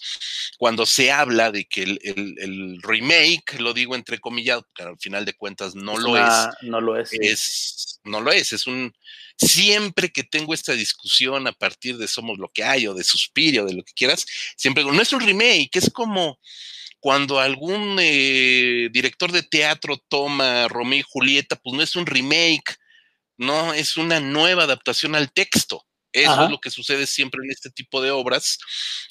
[0.59, 5.33] cuando se habla de que el, remake, lo digo entre comillas, que al final de
[5.33, 8.93] cuentas no lo es, no lo es, es, no lo es, es un,
[9.39, 13.65] siempre que tengo esta discusión a partir de Somos lo que hay o de Suspirio,
[13.65, 16.39] de lo que quieras, siempre digo, no es un remake, es como
[17.01, 22.77] cuando algún eh, director de teatro toma Romeo y Julieta, pues no es un remake,
[23.37, 25.87] no, es una nueva adaptación al texto.
[26.13, 28.59] Eso es lo que sucede siempre en este tipo de obras,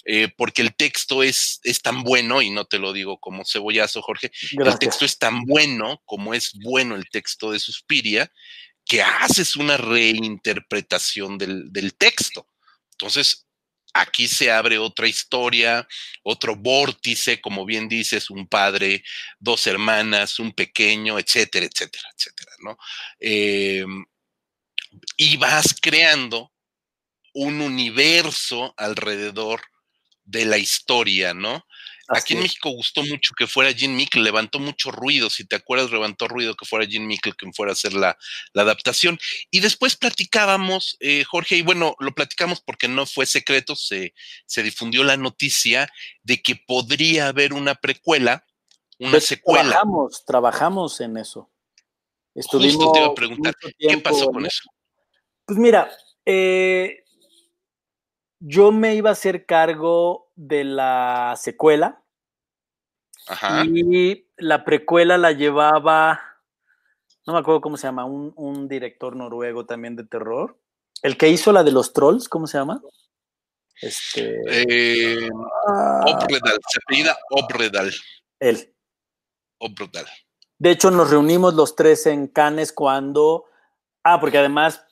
[0.04, 4.02] eh, porque el texto es, es, tan bueno, y no te lo digo como cebollazo,
[4.02, 8.30] Jorge, el texto es tan bueno como es bueno el texto de Suspiria,
[8.86, 12.48] que haces una reinterpretación del, texto.
[12.94, 13.48] Entonces,
[13.94, 15.88] aquí se abre otra historia,
[16.24, 19.04] otro vórtice, como bien dices, un padre,
[19.40, 22.78] dos hermanas, un pequeño, etcétera, etcétera, etcétera, ¿no?
[23.20, 24.06] Em,
[25.18, 26.52] y vas creando
[27.34, 29.62] un universo alrededor
[30.24, 31.66] de la historia, ¿no?
[32.10, 35.92] Aquí en México gustó mucho que fuera Jim Mickle, levantó mucho ruido, si te acuerdas,
[35.92, 38.18] levantó ruido que fuera Jim Mickle quien fuera a hacer la,
[38.56, 39.20] adaptación.
[39.52, 44.14] Y después platicábamos, eh, Jorge, y bueno, lo platicamos porque no fue secreto, se,
[44.46, 45.88] se difundió la noticia
[46.24, 48.46] de que podría haber una precuela,
[48.98, 49.70] una secuela.
[49.70, 51.50] Trabajamos, trabajamos en eso.
[52.34, 54.64] Estuvimos Justo te iba a preguntar, ¿qué pasó con eso?
[55.46, 55.92] Pues mira,
[56.26, 57.04] eh,
[58.40, 62.04] yo me iba a hacer cargo de la secuela.
[63.28, 63.64] Ajá.
[63.66, 66.20] Y la precuela la llevaba,
[67.28, 70.58] no me acuerdo cómo se llama, un, director noruego también de terror.
[71.02, 72.82] El que hizo la de los trolls, ¿cómo se llama?
[73.82, 74.42] Este.
[74.48, 75.30] Eh,
[75.68, 76.02] ah.
[76.06, 77.92] Obredal, se apellida Obredal.
[78.40, 78.76] Él.
[79.60, 80.06] Obredal.
[80.58, 83.46] De hecho, nos reunimos los tres en Cannes cuando.
[84.04, 84.86] Ah, porque además,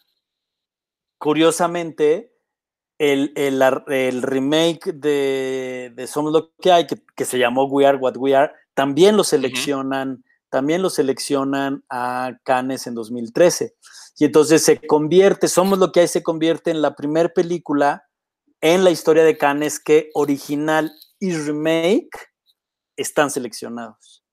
[1.17, 2.36] curiosamente,
[2.99, 8.17] el, el, remake de, de, Somos lo que hay, que, se llamó We Are What
[8.17, 13.75] We Are, también lo seleccionan, también lo seleccionan a Cannes en 2013.
[14.17, 18.03] Y entonces se convierte, Somos lo que hay se convierte en la primera película
[18.61, 22.31] en la historia de Cannes que original y remake
[22.95, 24.23] están seleccionados.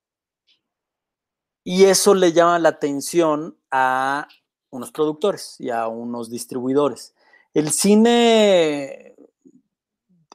[1.63, 4.27] Y eso le llama la atención a
[4.71, 7.15] unos productores y a unos distribuidores
[7.55, 9.15] el cine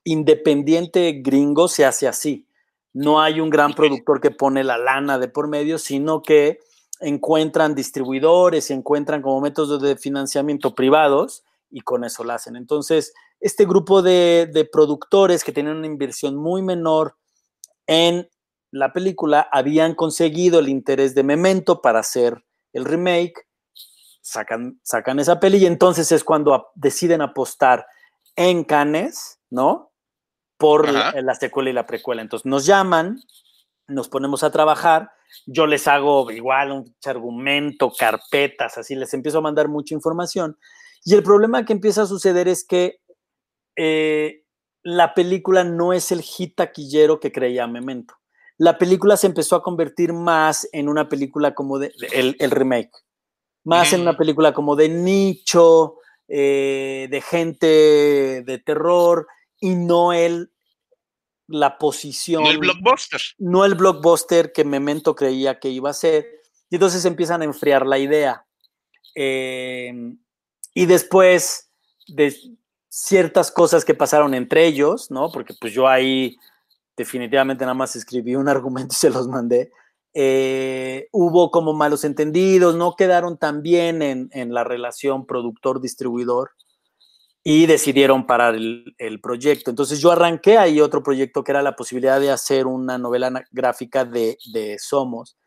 [0.05, 2.47] independiente gringo se hace así.
[2.93, 6.59] No hay un gran productor que pone la lana de por medio, sino que
[7.01, 12.55] encuentran distribuidores encuentran como métodos de financiamiento privados y con eso lo hacen.
[12.55, 17.15] Entonces, este grupo de, de productores que tienen una inversión muy menor
[17.85, 18.27] en
[18.71, 22.43] la película habían conseguido el interés de Memento para hacer
[22.73, 23.48] el remake
[24.29, 27.85] sacan, sacan esa peli y entonces es cuando deciden apostar
[28.35, 29.91] en Canes, ¿no?
[30.57, 32.21] Por la, secuela y la precuela.
[32.21, 33.21] Entonces nos llaman
[33.89, 35.11] nos ponemos a trabajar,
[35.45, 40.57] yo les hago igual un argumento, carpetas, así les empiezo a mandar mucha información.
[41.03, 43.01] Y el problema que empieza a suceder es que
[43.75, 44.43] eh,
[44.83, 48.15] la película no es el hit taquillero que creía Memento.
[48.57, 52.91] La película se empezó a convertir más en una película como de, el, remake,
[53.69, 55.97] más en una película como de nicho,
[56.27, 59.27] eh, de gente de terror
[59.59, 60.51] y no el
[61.47, 62.43] la posición.
[62.43, 63.21] No el blockbuster.
[63.37, 66.27] No el blockbuster que Memento creía que iba a ser.
[66.69, 68.45] Y entonces empiezan a enfriar la idea.
[69.15, 70.13] Eh,
[70.73, 71.71] y después
[72.07, 72.35] de
[72.87, 75.31] ciertas cosas que pasaron entre ellos, ¿no?
[75.31, 76.37] Porque pues yo ahí
[76.95, 79.71] definitivamente nada más escribí un argumento y se los mandé.
[80.13, 86.51] Eh, hubo como malos entendidos, no quedaron tan bien en, en la relación productor-distribuidor
[87.43, 89.69] y decidieron parar el, proyecto.
[89.69, 94.05] Entonces yo arranqué ahí otro proyecto que era la posibilidad de hacer una novela gráfica
[94.05, 94.37] de,
[94.79, 95.37] Somos.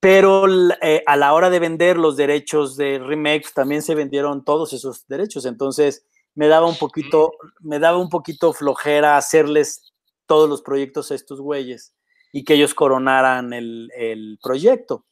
[0.00, 0.44] Pero
[0.82, 5.06] eh, a la hora de vender los derechos de remakes también se vendieron todos esos
[5.08, 5.46] derechos.
[5.46, 9.94] Entonces me daba un poquito, me daba un poquito flojera hacerles
[10.26, 11.95] todos los proyectos a estos güeyes
[12.32, 15.06] y que ellos coronaran el, proyecto.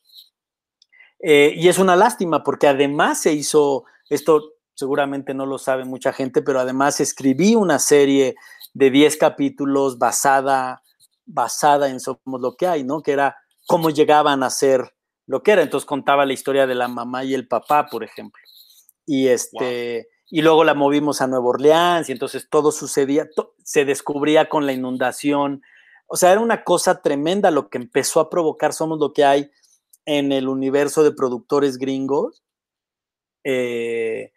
[1.19, 6.13] Eh, y es una lástima porque además se hizo esto seguramente no lo sabe mucha
[6.13, 8.35] gente, pero además escribí una serie
[8.73, 10.83] de 10 capítulos basada,
[11.25, 13.03] basada en Somos lo que hay, ¿no?
[13.03, 13.37] Que era
[13.67, 14.95] cómo llegaban a ser
[15.27, 15.63] lo que era.
[15.63, 18.43] Entonces contaba la historia de la mamá y el papá, por ejemplo.
[19.07, 23.29] Y este, y luego la movimos a Nueva Orleans, y entonces todo sucedía,
[23.63, 25.63] se descubría con la inundación.
[26.07, 29.51] O sea, era una cosa tremenda lo que empezó a provocar Somos lo que hay
[30.07, 32.43] en el universo de productores gringos.
[33.45, 34.33] Eh,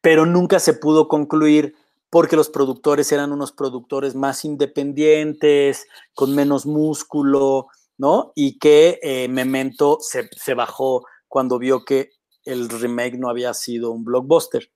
[0.00, 1.74] pero nunca se pudo concluir
[2.10, 8.32] porque los productores eran unos productores más independientes, con menos músculo, ¿no?
[8.34, 12.10] Y que eh, Memento se, bajó cuando vio que
[12.44, 14.70] el remake no había sido un blockbuster.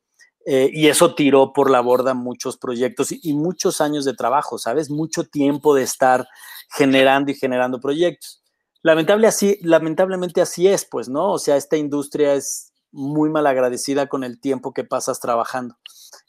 [0.46, 4.90] Eh, y eso tiró por la borda muchos proyectos y, muchos años de trabajo, ¿sabes?
[4.90, 6.28] Mucho tiempo de estar
[6.70, 8.42] generando y generando proyectos.
[8.82, 11.32] Lamentable así, lamentablemente así es, pues, ¿no?
[11.32, 15.76] O sea, esta industria es muy mal agradecida con el tiempo que pasas trabajando.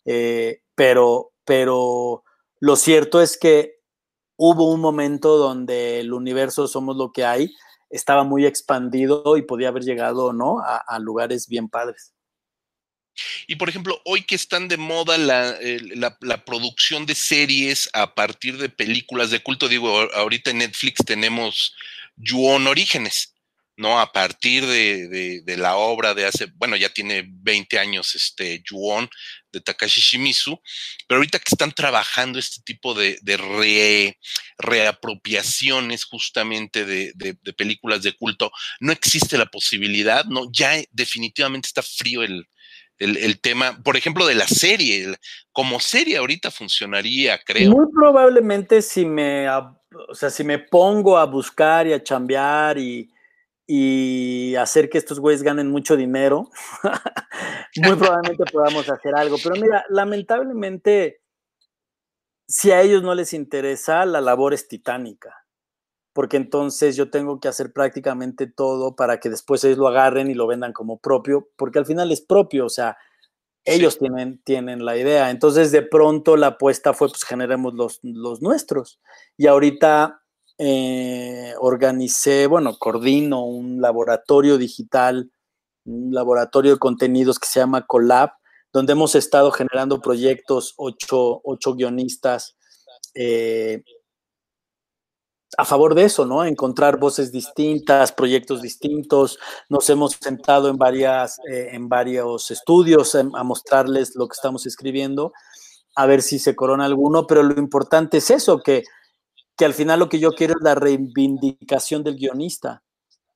[0.06, 2.24] Eh, pero, pero
[2.60, 3.76] lo cierto es que
[4.38, 7.54] hubo un momento donde el universo Somos lo que hay
[7.90, 10.60] estaba muy expandido y podía haber llegado ¿no?
[10.60, 12.15] a, lugares bien padres.
[13.48, 15.58] Y por ejemplo, hoy que están de moda la,
[16.22, 21.76] la, producción de series a partir de películas de culto, digo, ahorita en Netflix tenemos
[22.18, 23.36] Yuon Orígenes,
[23.78, 24.00] ¿no?
[24.00, 29.10] A partir de, la obra de hace, bueno, ya tiene 20 años este Yuon
[29.52, 30.62] de Takashi Shimizu,
[31.08, 33.18] pero ahorita que están trabajando este tipo de,
[34.58, 40.50] reapropiaciones justamente de, películas de culto, no existe la posibilidad, ¿no?
[40.52, 42.48] Ya definitivamente está frío el,
[43.42, 45.16] tema, por ejemplo, de la serie,
[45.52, 47.72] como serie ahorita funcionaría, creo.
[47.72, 53.10] Muy probablemente si me, o sea, si me pongo a buscar y a chambear y
[53.68, 56.50] y hacer que estos güeyes ganen mucho dinero,
[57.78, 59.38] muy probablemente podamos hacer algo.
[59.42, 61.22] Pero mira, lamentablemente,
[62.48, 65.45] si a ellos no les interesa, la labor es titánica,
[66.16, 70.34] porque entonces yo tengo que hacer prácticamente todo para que después ellos lo agarren y
[70.34, 72.96] lo vendan como propio, porque al final es propio, o sea,
[73.66, 75.30] ellos tienen, tienen la idea.
[75.30, 79.02] Entonces, de pronto la apuesta fue, pues generemos los, los nuestros.
[79.36, 80.22] Y ahorita
[80.58, 85.30] eh, organicé, bueno, coordino un laboratorio digital,
[85.84, 88.30] un laboratorio de contenidos que se llama Colab,
[88.72, 91.42] donde hemos estado generando proyectos, ocho,
[91.76, 92.56] guionistas,
[93.16, 93.84] eh,
[95.58, 96.44] a favor de eso, ¿no?
[96.44, 99.40] Encontrar voces distintas, proyectos distintos.
[99.70, 105.34] Nos hemos sentado en, varias, eh, en varios estudios a mostrarles lo que estamos escribiendo,
[105.96, 108.84] a ver si se corona alguno, pero lo importante es eso, que
[109.58, 112.84] que al final lo que yo quiero es la reivindicación del guionista,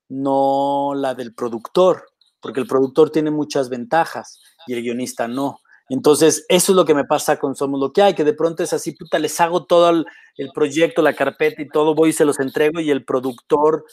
[0.10, 2.06] no la del productor,
[2.42, 5.62] porque el productor tiene muchas ventajas y el guionista no.
[5.90, 8.62] Entonces, eso es lo que me pasa con Somos lo que hay, que de pronto
[8.64, 10.06] es así, puta, les hago todo el,
[10.54, 13.86] proyecto, la carpeta y todo, voy y se los entrego y el productor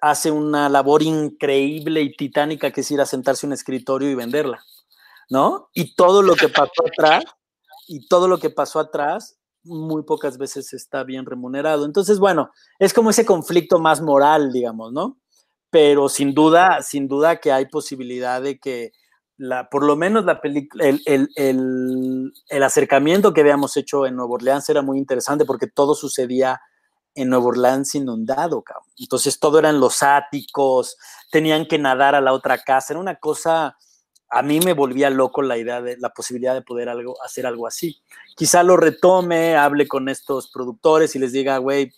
[0.00, 4.16] hace una labor increíble y titánica que es ir a sentarse en un escritorio y
[4.16, 4.62] venderla,
[5.30, 5.70] ¿no?
[5.74, 7.24] Y todo lo que pasó atrás,
[7.86, 11.84] y todo lo que pasó atrás muy pocas veces está bien remunerado.
[11.84, 15.18] Entonces, bueno, es como ese conflicto más moral, digamos, ¿no?
[15.70, 18.92] Pero sin duda, sin duda que hay posibilidad de que
[19.36, 21.28] la, por lo menos la película, el, el,
[22.48, 26.60] el, acercamiento que habíamos hecho en Nueva Orleans era muy interesante porque todo sucedía
[27.14, 28.88] en Nueva Orleans inundado, cabrón.
[28.96, 30.96] Entonces todo eran los áticos,
[31.30, 33.76] tenían que nadar a la otra casa, era una cosa,
[34.30, 37.66] a mí me volvía loco la idea de la posibilidad de poder algo, hacer algo
[37.66, 38.02] así.
[38.34, 41.92] Quizá lo retome, hable con estos productores y les diga, güey,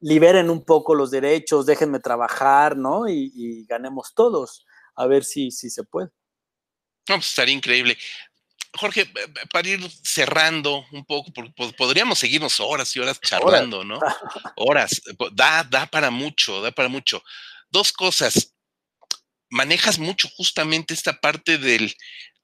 [0.00, 3.08] liberen un poco los derechos, déjenme trabajar, ¿no?
[3.08, 6.10] Y, ganemos todos, a ver si, si se puede.
[7.08, 7.96] No, pues estaría increíble.
[8.76, 9.10] Jorge,
[9.52, 11.32] para ir cerrando un poco,
[11.76, 13.98] podríamos seguirnos horas y horas charlando, ¿no?
[14.56, 15.00] Horas,
[15.32, 17.22] da, da para mucho, da para mucho.
[17.70, 18.54] Dos cosas,
[19.48, 21.94] manejas mucho justamente esta parte del,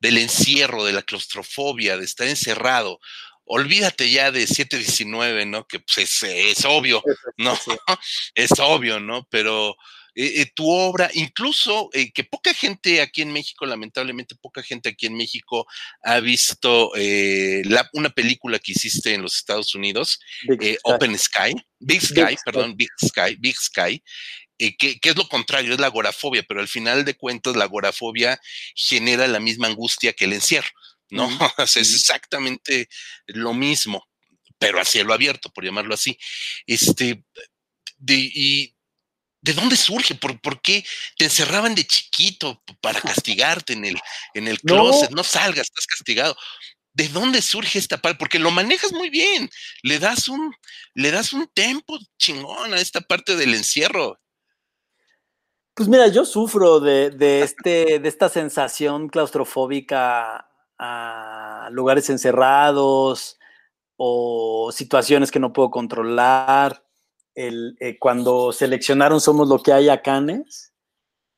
[0.01, 2.98] del encierro, de la claustrofobia, de estar encerrado.
[3.44, 5.66] Olvídate ya de 719, ¿no?
[5.66, 7.02] Que pues es, es obvio,
[7.36, 7.59] ¿no?
[8.34, 9.26] Es obvio, ¿no?
[9.30, 9.76] Pero
[10.14, 14.90] eh, eh, tu obra, incluso eh, que poca gente aquí en México, lamentablemente poca gente
[14.90, 15.66] aquí en México
[16.02, 16.93] ha visto
[17.94, 20.20] una película que hiciste en los Estados Unidos,
[20.84, 24.02] Open Sky, Big Sky, perdón, Big Sky, Big Sky,
[24.78, 28.39] que, es lo contrario, es la agorafobia, pero al final de cuentas la agorafobia
[28.74, 30.70] genera la misma angustia que el encierro,
[31.09, 31.26] ¿no?
[31.59, 32.89] es exactamente
[33.26, 34.06] lo mismo,
[34.59, 36.18] pero a cielo abierto, por llamarlo así.
[36.66, 37.24] Este,
[38.06, 38.74] y
[39.43, 40.14] ¿De dónde surge?
[40.14, 40.85] ¿Por, ¿Por, qué
[41.19, 43.98] te encerraban de chiquito para castigarte en el,
[44.35, 45.10] en el closet?
[45.10, 45.24] No.
[45.24, 46.36] salgas, estás castigado.
[46.94, 48.19] ¿De dónde surge esta parte?
[48.19, 49.51] Porque lo manejas muy bien.
[49.82, 50.55] Le das un,
[50.94, 54.16] le das un tempo chingón a esta parte del encierro.
[55.74, 60.48] Pues mira, yo sufro de, de, este, de esta sensación claustrofóbica
[60.78, 63.39] a lugares encerrados
[63.97, 66.81] o situaciones que no puedo controlar
[67.34, 70.72] el, eh, cuando seleccionaron Somos lo que hay a Canes,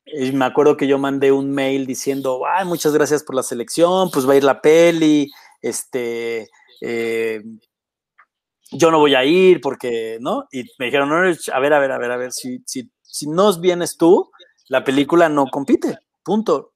[0.07, 4.11] y me acuerdo que yo mandé un mail diciendo, ay, muchas gracias por la selección,
[4.11, 5.31] pues va a ir la peli,
[5.63, 6.51] este,
[6.81, 7.43] eh,
[8.71, 10.47] yo no voy a ir porque, ¿no?
[10.53, 13.29] Y me dijeron, no, a ver, a ver, a ver, a ver, si, si, si
[13.29, 14.31] no vienes tú,
[14.69, 16.73] la película no compite, punto.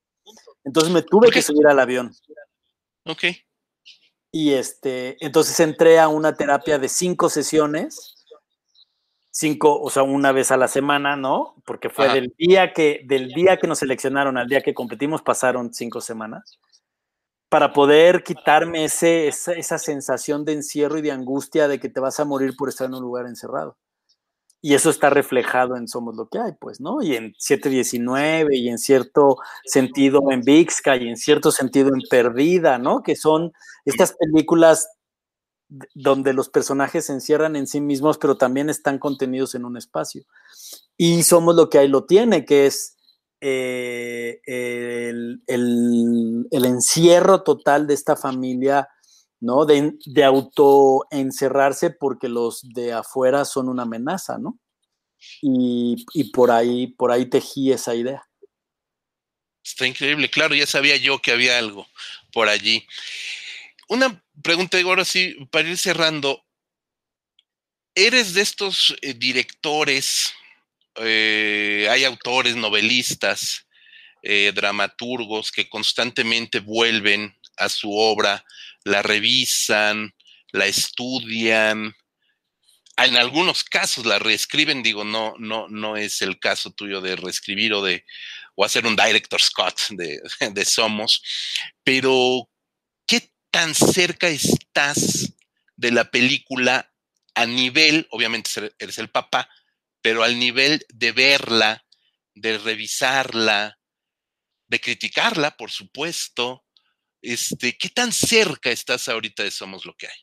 [0.65, 2.15] Entonces me tuve que subir al avión.
[3.05, 3.25] Ok.
[4.31, 8.18] Y este, entonces entré a una terapia de cinco sesiones
[9.31, 11.55] cinco, o sea, una vez a la semana, ¿no?
[11.65, 15.73] Porque fue del día que, del día que nos seleccionaron al día que competimos, pasaron
[15.73, 16.59] cinco semanas.
[17.49, 22.21] Para poder quitarme ese, esa, sensación de encierro y de angustia de que te vas
[22.21, 23.79] a morir por estar en un lugar encerrado.
[24.61, 27.01] Y eso está reflejado en Somos lo que hay, pues, ¿no?
[27.01, 32.77] Y en 719 y en cierto sentido en Vixca y en cierto sentido en Perdida,
[32.77, 33.03] ¿no?
[33.03, 33.53] Que son
[33.85, 34.89] estas películas
[35.69, 40.25] donde los personajes se encierran en sí mismos, pero también están contenidos en un espacio.
[40.97, 42.97] Y somos lo que ahí lo tiene, que es
[43.41, 45.43] eh, el,
[46.51, 48.89] encierro total de esta familia,
[49.41, 49.67] ¿no?
[49.67, 54.59] De, de autoencerrarse porque los de afuera son una amenaza, ¿no?
[55.43, 58.25] Y, y, por ahí, por ahí tejí esa idea.
[59.63, 61.87] Está increíble, claro, ya sabía yo que había algo
[62.33, 62.87] por allí.
[63.89, 66.45] Una pregunta, ahora sí, para ir cerrando.
[67.95, 70.33] ¿Eres de estos eh, directores,
[70.97, 73.67] eh, hay autores, novelistas,
[74.23, 78.45] eh, dramaturgos que constantemente vuelven a su obra,
[78.85, 80.15] la revisan,
[80.53, 81.95] la estudian,
[82.99, 87.73] en algunos casos la reescriben, digo, no, no, no es el caso tuyo de reescribir
[87.73, 88.05] o de
[88.55, 90.21] o hacer un director Scott de,
[90.53, 91.23] de Somos,
[91.85, 92.49] pero
[93.51, 95.35] tan cerca estás
[95.77, 96.93] de la película
[97.35, 99.49] a nivel, obviamente eres el papá,
[100.03, 101.85] pero al nivel de verla,
[102.35, 103.79] de revisarla,
[104.67, 106.65] de criticarla, por supuesto.
[107.23, 110.19] Este, ¿Qué tan cerca estás ahorita de Somos lo que hay?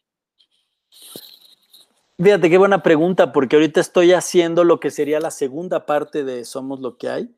[2.18, 6.46] Fíjate, qué buena pregunta, porque ahorita estoy haciendo lo que sería la segunda parte de
[6.46, 7.30] Somos lo que hay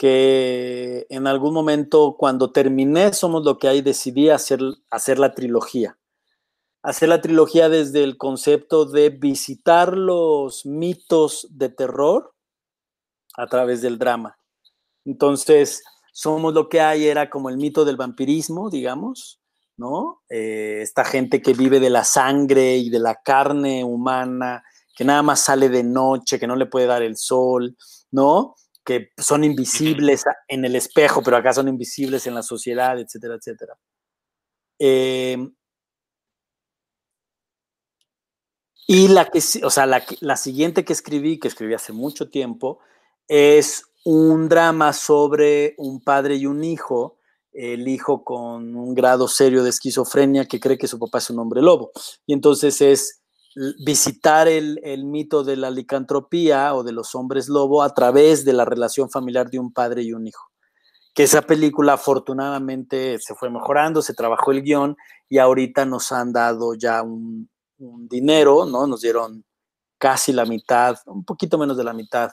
[0.00, 4.58] que en algún momento cuando terminé Somos lo que hay decidí hacer,
[4.90, 5.98] hacer la trilogía.
[6.82, 12.32] Hacer la trilogía desde el concepto de visitar los mitos de terror
[13.36, 14.38] a través del drama.
[15.04, 15.82] Entonces,
[16.14, 19.38] Somos lo que hay era como el mito del vampirismo, digamos,
[19.76, 20.22] ¿no?
[20.30, 24.64] Eh, esta gente que vive de la sangre y de la carne humana,
[24.96, 27.76] que nada más sale de noche, que no le puede dar el sol,
[28.10, 28.54] ¿no?
[28.84, 33.78] Que son invisibles en el espejo, pero acá son invisibles en la sociedad, etcétera, etcétera.
[34.78, 35.54] Em,
[38.86, 42.80] y la que, o sea, la, la, siguiente que escribí, que escribí hace mucho tiempo,
[43.28, 47.18] es un drama sobre un padre y un hijo,
[47.52, 51.38] el hijo con un grado serio de esquizofrenia que cree que su papá es un
[51.38, 51.92] hombre lobo.
[52.26, 53.19] Y entonces es
[53.54, 58.64] visitar el, mito de la licantropía o de los hombres lobo a través de la
[58.64, 60.50] relación familiar de un padre y un hijo.
[61.14, 64.96] Que esa película afortunadamente se fue mejorando, se trabajó el guion
[65.28, 67.48] y ahorita nos han dado ya un,
[67.78, 68.86] dinero, ¿no?
[68.86, 69.42] Nos dieron
[69.96, 72.30] casi la mitad, un poquito menos de la mitad,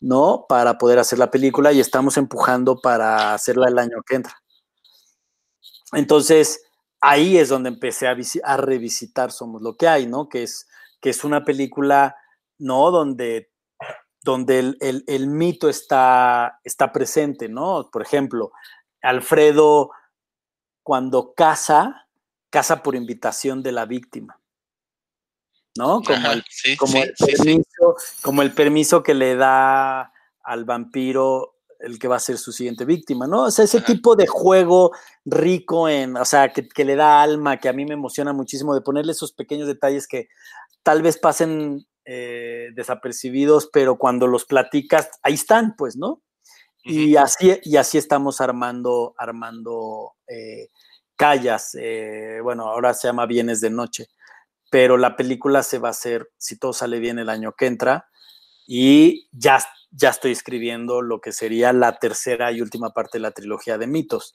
[0.00, 0.44] ¿no?
[0.46, 4.36] Para poder hacer la película y estamos empujando para hacerla el año que entra.
[5.92, 6.60] Entonces,
[7.02, 10.28] ahí es donde empecé a, revisitar Somos lo que hay, ¿no?
[10.28, 10.68] Que es,
[11.00, 12.16] que es una película,
[12.58, 12.90] ¿no?
[12.90, 13.50] Donde,
[14.22, 17.90] donde el, mito está, está presente, ¿no?
[17.92, 18.52] Por ejemplo,
[19.02, 19.90] Alfredo
[20.84, 22.08] cuando casa,
[22.50, 24.38] casa por invitación de la víctima.
[25.76, 26.02] ¿No?
[26.02, 26.32] Como,
[27.02, 30.12] el, permiso, como el permiso que le da
[30.42, 31.51] al vampiro
[31.82, 33.44] el que va a ser su siguiente víctima, ¿no?
[33.44, 34.92] O sea, ese tipo de juego
[35.24, 38.80] rico en, o sea, que, le da alma, que a mí me emociona muchísimo, de
[38.80, 40.28] ponerle esos pequeños detalles que
[40.82, 46.22] tal vez pasen eh, desapercibidos, pero cuando los platicas, ahí están, pues, ¿no?
[46.84, 50.68] Y así, y así estamos armando, armando eh,
[51.16, 54.06] callas, eh, bueno, ahora se llama Bienes de Noche,
[54.70, 58.08] pero la película se va a hacer, si todo sale bien, el año que entra,
[58.66, 59.58] y ya
[59.92, 63.86] ya estoy escribiendo lo que sería la tercera y última parte de la trilogía de
[63.86, 64.34] mitos.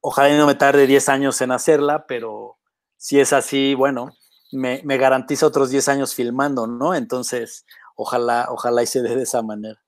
[0.00, 2.58] Ojalá no me tarde 10 años en hacerla, pero
[2.96, 4.16] si es así, bueno,
[4.50, 6.94] me, garantiza otros 10 años filmando, ¿no?
[6.94, 7.64] Entonces,
[7.94, 9.80] ojalá, ojalá y se dé de esa manera.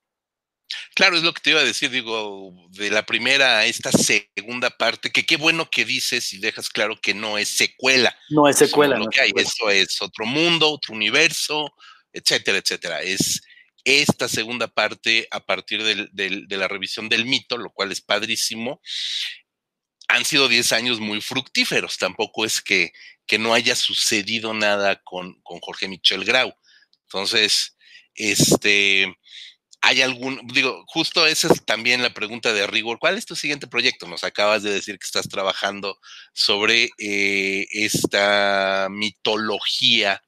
[0.95, 4.71] Claro, es lo que te iba a decir, digo, de la primera a esta segunda
[4.71, 8.17] parte, que qué bueno que dices y dejas claro que no es secuela.
[8.29, 8.97] No es secuela.
[8.97, 11.73] no que hay, eso es otro mundo, otro universo,
[12.13, 13.03] etcétera, etcétera.
[13.03, 13.41] Es,
[13.85, 18.81] esta segunda parte a partir de la revisión del mito, lo cual es padrísimo.
[20.09, 22.93] Han sido 10 años muy fructíferos, tampoco es que,
[23.39, 26.53] no haya sucedido nada con, con, Jorge Michel Grau.
[27.05, 27.77] Entonces,
[28.17, 29.17] este,
[29.83, 32.99] hay algún, digo, justo esa es también la pregunta de rigor.
[32.99, 34.07] ¿Cuál es tu siguiente proyecto?
[34.07, 35.99] Nos acabas de decir que estás trabajando
[36.35, 40.23] sobre eh, esta mitología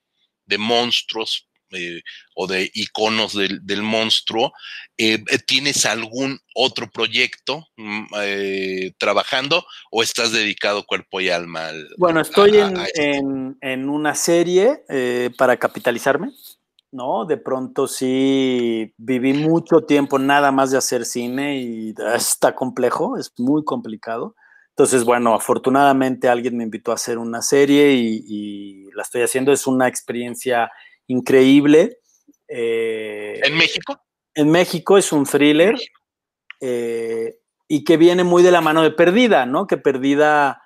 [0.46, 2.02] de monstruos eh,
[2.34, 4.52] o de iconos del, monstruo.
[4.96, 11.70] Eh, ¿Tienes algún otro proyecto mm, eh, trabajando o estás dedicado cuerpo y alma?
[11.98, 14.82] bueno, estoy en, en, una serie
[15.36, 16.30] para capitalizarme.
[16.92, 17.24] ¿no?
[17.24, 23.32] De pronto sí viví mucho tiempo nada más de hacer cine y está complejo, es
[23.38, 24.36] muy complicado.
[24.70, 29.52] Entonces, bueno, afortunadamente alguien me invitó a hacer una serie y, y la estoy haciendo.
[29.52, 30.70] Es una experiencia
[31.12, 31.98] increíble.
[32.48, 34.00] Eh, ¿En México?
[34.34, 35.74] En México es un thriller
[36.60, 39.66] eh, y que viene muy de la mano de Perdida, ¿no?
[39.66, 40.62] Que Perdida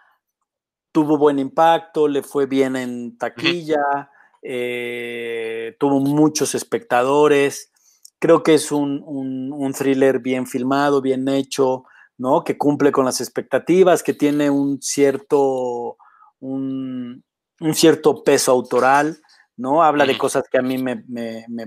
[0.92, 4.10] tuvo buen impacto, le fue bien en taquilla,
[4.42, 7.70] eh, tuvo muchos espectadores.
[8.18, 11.84] Creo que es un, un, thriller bien filmado, bien hecho,
[12.16, 12.44] ¿no?
[12.44, 15.98] Que cumple con las expectativas, que tiene un cierto,
[16.40, 17.22] un,
[17.60, 19.20] un cierto peso autoral.
[19.56, 19.82] ¿No?
[19.82, 21.04] Habla de cosas que a mí me,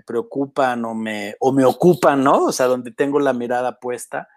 [0.05, 2.45] preocupan o me, o me ocupan, ¿no?
[2.45, 4.27] O sea, donde tengo la mirada puesta.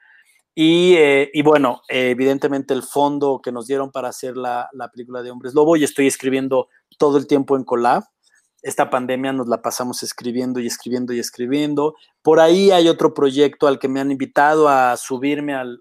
[0.54, 5.54] Y, eh, bueno, evidentemente el fondo que nos dieron para hacer la, película de Hombres
[5.54, 6.68] Lobo, y estoy escribiendo
[6.98, 8.04] todo el tiempo en Colab.
[8.62, 11.96] Esta pandemia nos la pasamos escribiendo y escribiendo y escribiendo.
[12.22, 15.80] Por ahí hay otro proyecto al que me han invitado a subirme al,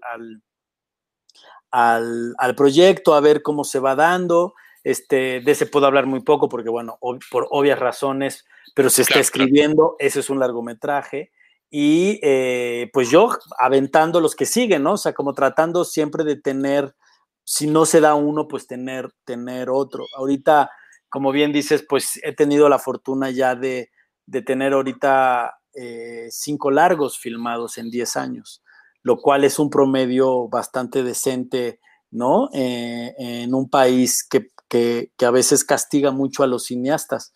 [1.70, 4.54] al, al proyecto, a ver cómo se va dando.
[4.84, 8.44] Este, de ese puedo hablar muy poco porque, bueno, por obvias razones,
[8.74, 11.30] pero se está escribiendo, ese es un largometraje.
[11.70, 14.94] Y eh, pues yo aventando los que siguen, ¿no?
[14.94, 16.94] O sea, como tratando siempre de tener,
[17.44, 20.04] si no se da uno, pues tener, tener otro.
[20.16, 20.70] Ahorita,
[21.08, 23.90] como bien dices, pues he tenido la fortuna ya de,
[24.26, 28.62] de tener ahorita eh, cinco largos filmados en 10 años,
[29.02, 31.80] lo cual es un promedio bastante decente,
[32.10, 32.50] ¿no?
[32.52, 37.34] Eh, en un país que que, a veces castiga mucho a los cineastas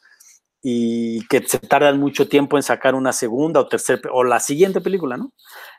[0.63, 4.81] y que se tardan mucho tiempo en sacar una segunda o tercera o la siguiente
[4.81, 5.35] película, ¿no?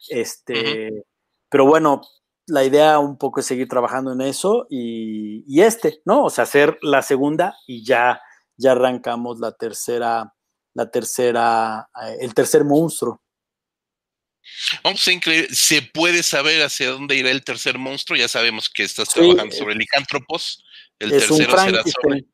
[0.07, 1.03] Este,
[1.49, 2.01] pero bueno,
[2.45, 6.25] la idea un poco es seguir trabajando en eso y, este, ¿no?
[6.25, 8.21] O sea, hacer la segunda y ya,
[8.55, 10.31] ya arrancamos la tercera,
[10.75, 13.21] la tercera, eh, el tercer monstruo.
[14.83, 15.53] Vamos a increíble.
[15.53, 18.17] ¿Se puede saber hacia dónde irá el tercer monstruo?
[18.17, 20.63] Ya sabemos que estás trabajando sobre licántropos.
[20.99, 22.25] El es tercero un será sobre.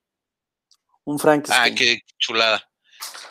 [1.05, 1.73] Un Frankenstein.
[1.73, 2.63] Ah, qué chulada.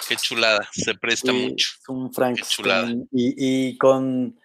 [0.08, 0.68] Qué chulada.
[0.72, 1.68] Se presta mucho.
[1.88, 3.08] Un Frankenstein.
[3.10, 4.38] Y, y, con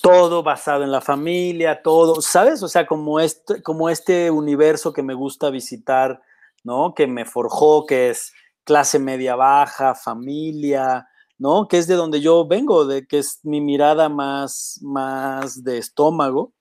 [0.00, 2.62] todo basado en la familia, todo, ¿sabes?
[2.62, 6.20] O sea, como este, como este universo que me gusta visitar,
[6.62, 6.94] ¿no?
[6.94, 8.32] Que me forjó, que es,
[8.64, 11.06] clase media baja, familia,
[11.38, 11.68] ¿no?
[11.68, 16.54] Que es de donde yo vengo, de que es mi mirada más, más de estómago,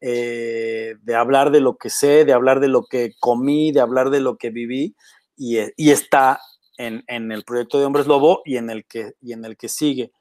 [0.00, 4.10] eh, de hablar de lo que sé, de hablar de lo que comí, de hablar
[4.10, 4.94] de lo que viví,
[5.36, 6.40] y, eh, está
[6.76, 10.12] en, el proyecto de Hombres Lobo y en el que, y en el que sigue.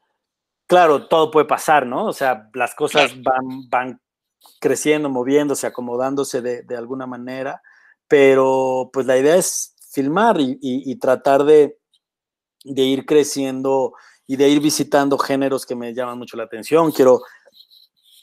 [0.67, 2.05] Claro, todo puede pasar, ¿no?
[2.05, 4.01] O sea, las cosas van, van
[4.59, 7.61] creciendo, moviéndose, acomodándose de, alguna manera,
[8.07, 11.77] pero pues la idea es filmar y tratar de,
[12.63, 13.93] de ir creciendo
[14.25, 16.91] y de ir visitando géneros que me llaman mucho la atención.
[16.91, 17.21] Quiero,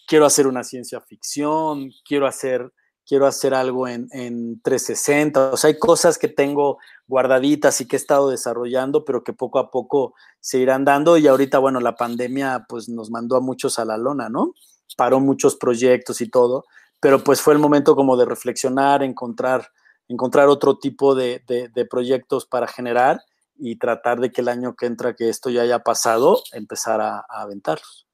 [0.06, 2.72] quiero hacer una ciencia ficción, quiero hacer,
[3.06, 5.52] quiero hacer algo en, en 360.
[5.52, 9.59] O sea, hay cosas que tengo guardaditas y que he estado desarrollando, pero que poco
[9.59, 11.16] a poco se irán dando.
[11.18, 14.55] Y ahorita, bueno, la pandemia pues nos mandó a muchos a la lona, ¿no?
[14.97, 16.64] Paró muchos proyectos y todo,
[17.01, 19.68] pero pues fue el momento como de reflexionar, encontrar,
[20.09, 23.22] encontrar otro tipo de, de proyectos para generar
[23.56, 27.24] y tratar de que el año que entra, que esto ya haya pasado, empezar a,
[27.28, 28.06] aventarlos.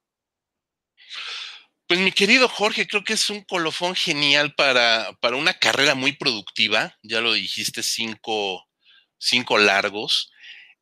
[1.91, 6.13] Pues mi querido Jorge, creo que es un colofón genial para, para una carrera muy
[6.13, 6.97] productiva.
[7.03, 8.65] Ya lo dijiste, cinco,
[9.17, 10.31] cinco largos.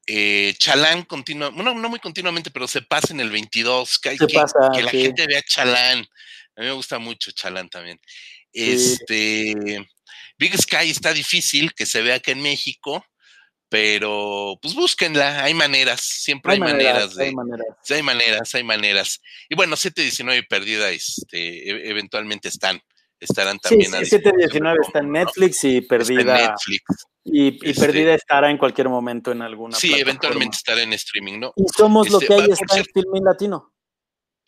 [0.06, 3.98] Eh, Chalán continúa, bueno, no muy continuamente, pero se pasa en el 22.
[3.98, 6.06] Que, que, la gente vea Chalán.
[6.56, 7.99] A mí me gusta mucho Chalán también.
[8.53, 9.56] Este,
[10.38, 13.03] Big Sky está difícil que se vea acá en México
[13.70, 17.68] pero pues búsquenla, hay maneras, siempre hay, maneras, de, hay maneras.
[17.90, 19.22] hay maneras, hay maneras.
[19.48, 22.82] Y bueno, 719 perdida, este, e, eventualmente están,
[23.20, 23.91] estarán también.
[23.91, 26.50] Sí, 719 está en Netflix y perdida.
[26.50, 26.84] Netflix.
[27.24, 29.78] Y, este perdida estará en cualquier momento en alguna.
[29.78, 31.54] Sí, eventualmente estará en streaming, ¿no?
[31.56, 33.72] Y somos lo este, que hay está en Filming Latino.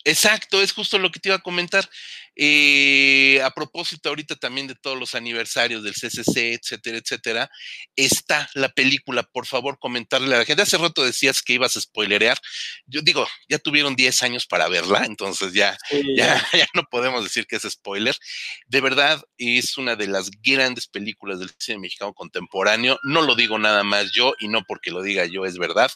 [0.04, 1.88] Exacto, es justo lo que te iba a comentar.
[2.34, 7.50] Eh, a propósito ahorita también de todos los aniversarios del CCC, etcétera, etcétera,
[7.94, 10.62] está la película, por favor, comentarle a la gente.
[10.62, 12.38] Hace rato decías que ibas a spoilerear.
[12.86, 15.76] Yo digo, ya tuvieron 10 años para verla, entonces ya,
[16.16, 18.16] ya, ya no podemos decir que es spoiler.
[18.66, 22.98] De verdad, es una de las grandes películas del cine mexicano contemporáneo.
[23.02, 25.90] No lo digo nada más yo y no porque lo diga yo, es verdad.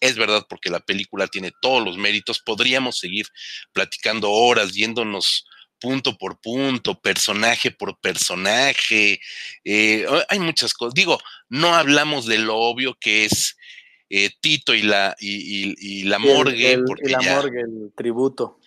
[0.00, 2.40] Es verdad porque la película tiene todos los méritos.
[2.40, 3.26] Podríamos seguir
[3.72, 5.44] platicando horas, yéndonos
[5.80, 9.20] punto por punto, personaje por personaje.
[9.64, 10.94] Eh, hay muchas cosas.
[10.94, 11.18] Digo,
[11.48, 13.56] no hablamos de lo obvio que es
[14.10, 16.72] eh, Tito y la, y, la morgue.
[16.72, 18.58] El, la morgue, el tributo.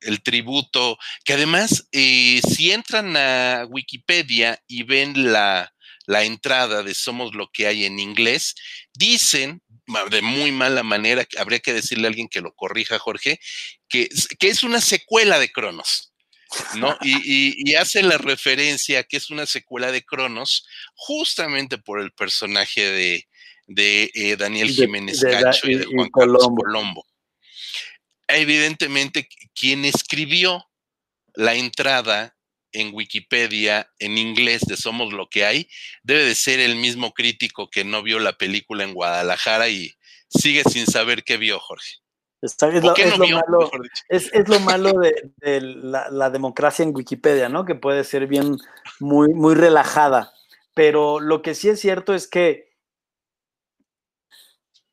[0.00, 5.72] El tributo, que además, eh, si entran a Wikipedia y ven la,
[6.06, 8.54] la entrada de Somos lo que hay en inglés,
[8.94, 9.62] dicen
[10.10, 13.38] de muy mala manera, habría que decirle a alguien que lo corrija, Jorge,
[13.88, 14.08] que,
[14.38, 16.12] que es una secuela de Cronos.
[16.76, 16.96] ¿no?
[17.02, 23.28] Y, hace la referencia que es una secuela de Cronos, justamente por el personaje de,
[23.66, 27.06] de eh, Daniel Jiménez Cacho y de Juan Carlos Colombo.
[28.28, 30.68] Evidentemente, quien escribió
[31.34, 32.35] la entrada
[32.76, 35.68] en Wikipedia en inglés de Somos lo que hay,
[36.02, 39.94] debe de ser el mismo crítico que no vio la película en Guadalajara y
[40.28, 41.96] sigue sin saber qué vio, Jorge.
[42.42, 42.56] es,
[44.48, 47.64] lo, malo, de, la, democracia en Wikipedia, ¿no?
[47.64, 48.58] Que puede ser bien,
[49.00, 50.32] muy, muy relajada.
[50.74, 52.76] Pero lo que sí es cierto es que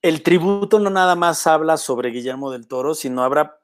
[0.01, 3.60] el tributo no nada más habla sobre Guillermo del Toro, sino habrá,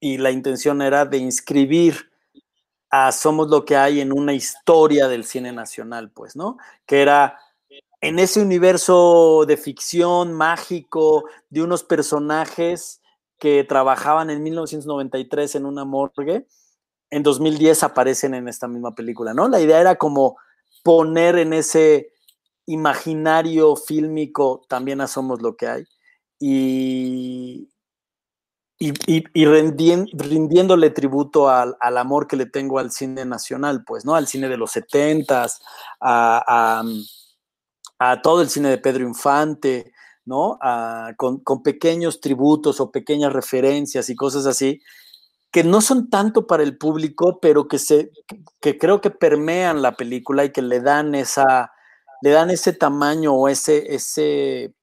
[0.00, 2.10] y la intención era de inscribir
[3.12, 6.58] somos lo que hay en una historia del cine nacional, pues, ¿no?
[6.86, 7.38] Que era
[8.00, 13.00] en ese universo de ficción mágico de unos personajes
[13.38, 16.46] que trabajaban en 1993 en una morgue,
[17.10, 19.48] en 2010 aparecen en esta misma película, ¿no?
[19.48, 20.36] La idea era como
[20.82, 22.12] poner en ese
[22.66, 25.84] imaginario fílmico también a Somos lo que hay.
[26.38, 27.68] Y,
[28.78, 34.14] y, rindiéndole tributo al, amor que le tengo al cine nacional, pues, ¿no?
[34.14, 35.60] Al cine de los setentas,
[36.00, 36.82] a,
[37.98, 39.92] a, todo el cine de Pedro Infante,
[40.26, 40.58] ¿no?
[41.16, 44.80] Con, con, pequeños tributos o pequeñas referencias y cosas así,
[45.50, 48.10] que no son tanto para el público, pero que, se,
[48.60, 51.72] que creo que permean la película y que le dan esa,
[52.20, 54.74] le dan ese tamaño o ese, ese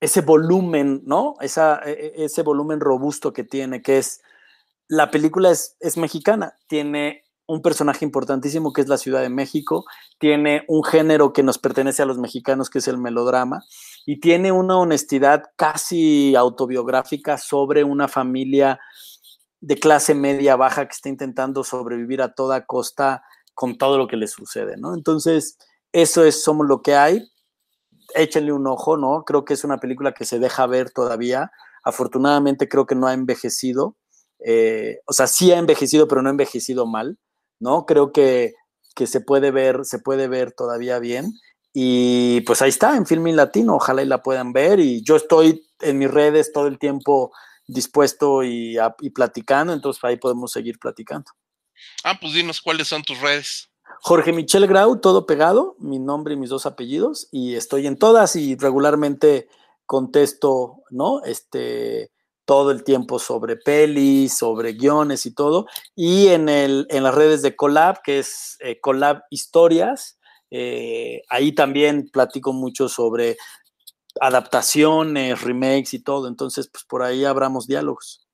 [0.00, 1.34] ese volumen, ¿no?
[1.40, 4.22] Esa, e, e, ese volumen robusto que tiene, que es,
[4.88, 9.84] la película es, es, mexicana, tiene un personaje importantísimo que es la Ciudad de México,
[10.18, 13.64] tiene un género que nos pertenece a los mexicanos que es el melodrama,
[14.06, 18.78] y tiene una honestidad casi autobiográfica sobre una familia
[19.60, 23.22] de clase media baja que está intentando sobrevivir a toda costa
[23.52, 24.94] con todo lo que le sucede, ¿no?
[24.94, 25.58] Entonces,
[25.92, 27.28] eso es Somos lo que hay
[28.14, 29.24] échenle un ojo, ¿no?
[29.24, 31.50] Creo que es una película que se deja ver todavía.
[31.84, 33.96] Afortunadamente creo que no ha envejecido.
[34.44, 37.18] Eh, o sea, sí ha envejecido, pero no ha envejecido mal,
[37.58, 37.86] ¿no?
[37.86, 38.54] Creo que,
[38.94, 41.32] que se puede ver, se puede ver todavía bien.
[41.72, 44.80] Y pues ahí está, en Filming Latino, ojalá y la puedan ver.
[44.80, 47.32] Y yo estoy en mis redes todo el tiempo
[47.66, 51.30] dispuesto y, y platicando, entonces ahí podemos seguir platicando.
[52.04, 53.69] Ah, pues dinos cuáles son tus redes.
[54.02, 58.34] Jorge Michel Grau, todo pegado, mi nombre y mis dos apellidos, y estoy en todas
[58.34, 59.48] y regularmente
[59.84, 61.22] contesto, ¿no?
[61.24, 62.10] Este,
[62.44, 65.66] todo el tiempo sobre pelis, sobre guiones y todo.
[65.94, 70.18] Y en, el, en las redes de Collab, que es eh, Collab Historias,
[70.50, 73.36] eh, ahí también platico mucho sobre
[74.20, 76.26] adaptaciones, remakes y todo.
[76.26, 78.26] Entonces, pues por ahí abramos diálogos.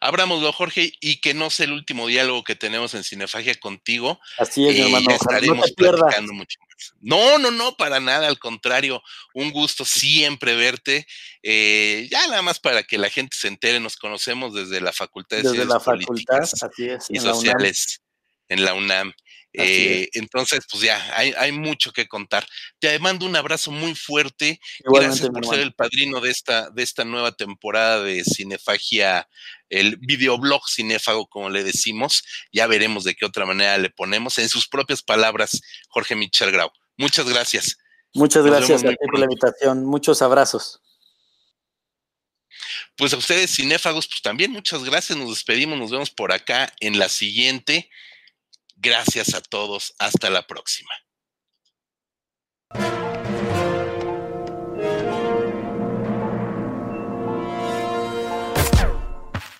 [0.00, 4.20] Abrámoslo, Jorge, y que no sea el último diálogo que tenemos en Cinefagia contigo.
[4.38, 5.10] Así es, mi hermano.
[5.10, 6.94] estaremos no platicando mucho más.
[7.00, 9.02] No, no, no, para nada, al contrario,
[9.34, 11.06] un gusto siempre verte.
[11.42, 15.38] Eh, ya nada más para que la gente se entere, nos conocemos desde la Facultad
[15.38, 18.02] de desde la facultad, así es, y Sociales
[18.48, 19.12] en la UNAM.
[19.54, 22.46] Eh, entonces, pues ya, hay, hay, mucho que contar.
[22.78, 24.60] Te mando un abrazo muy fuerte.
[24.80, 29.28] Gracias por ser el padrino de esta, de esta nueva temporada de Cinefagia,
[29.68, 32.24] el videoblog cinéfago, como le decimos.
[32.50, 34.38] Ya veremos de qué otra manera le ponemos.
[34.38, 36.70] En sus propias palabras, Jorge Michel Grau.
[36.96, 37.76] Muchas gracias.
[38.14, 39.84] Muchas gracias por la invitación.
[39.84, 40.80] Muchos abrazos.
[42.96, 45.18] Pues a ustedes, cinéfagos, pues también muchas gracias.
[45.18, 47.90] Nos despedimos, nos vemos por acá en la siguiente.
[48.82, 49.94] Gracias a todos.
[50.00, 50.90] Hasta la próxima.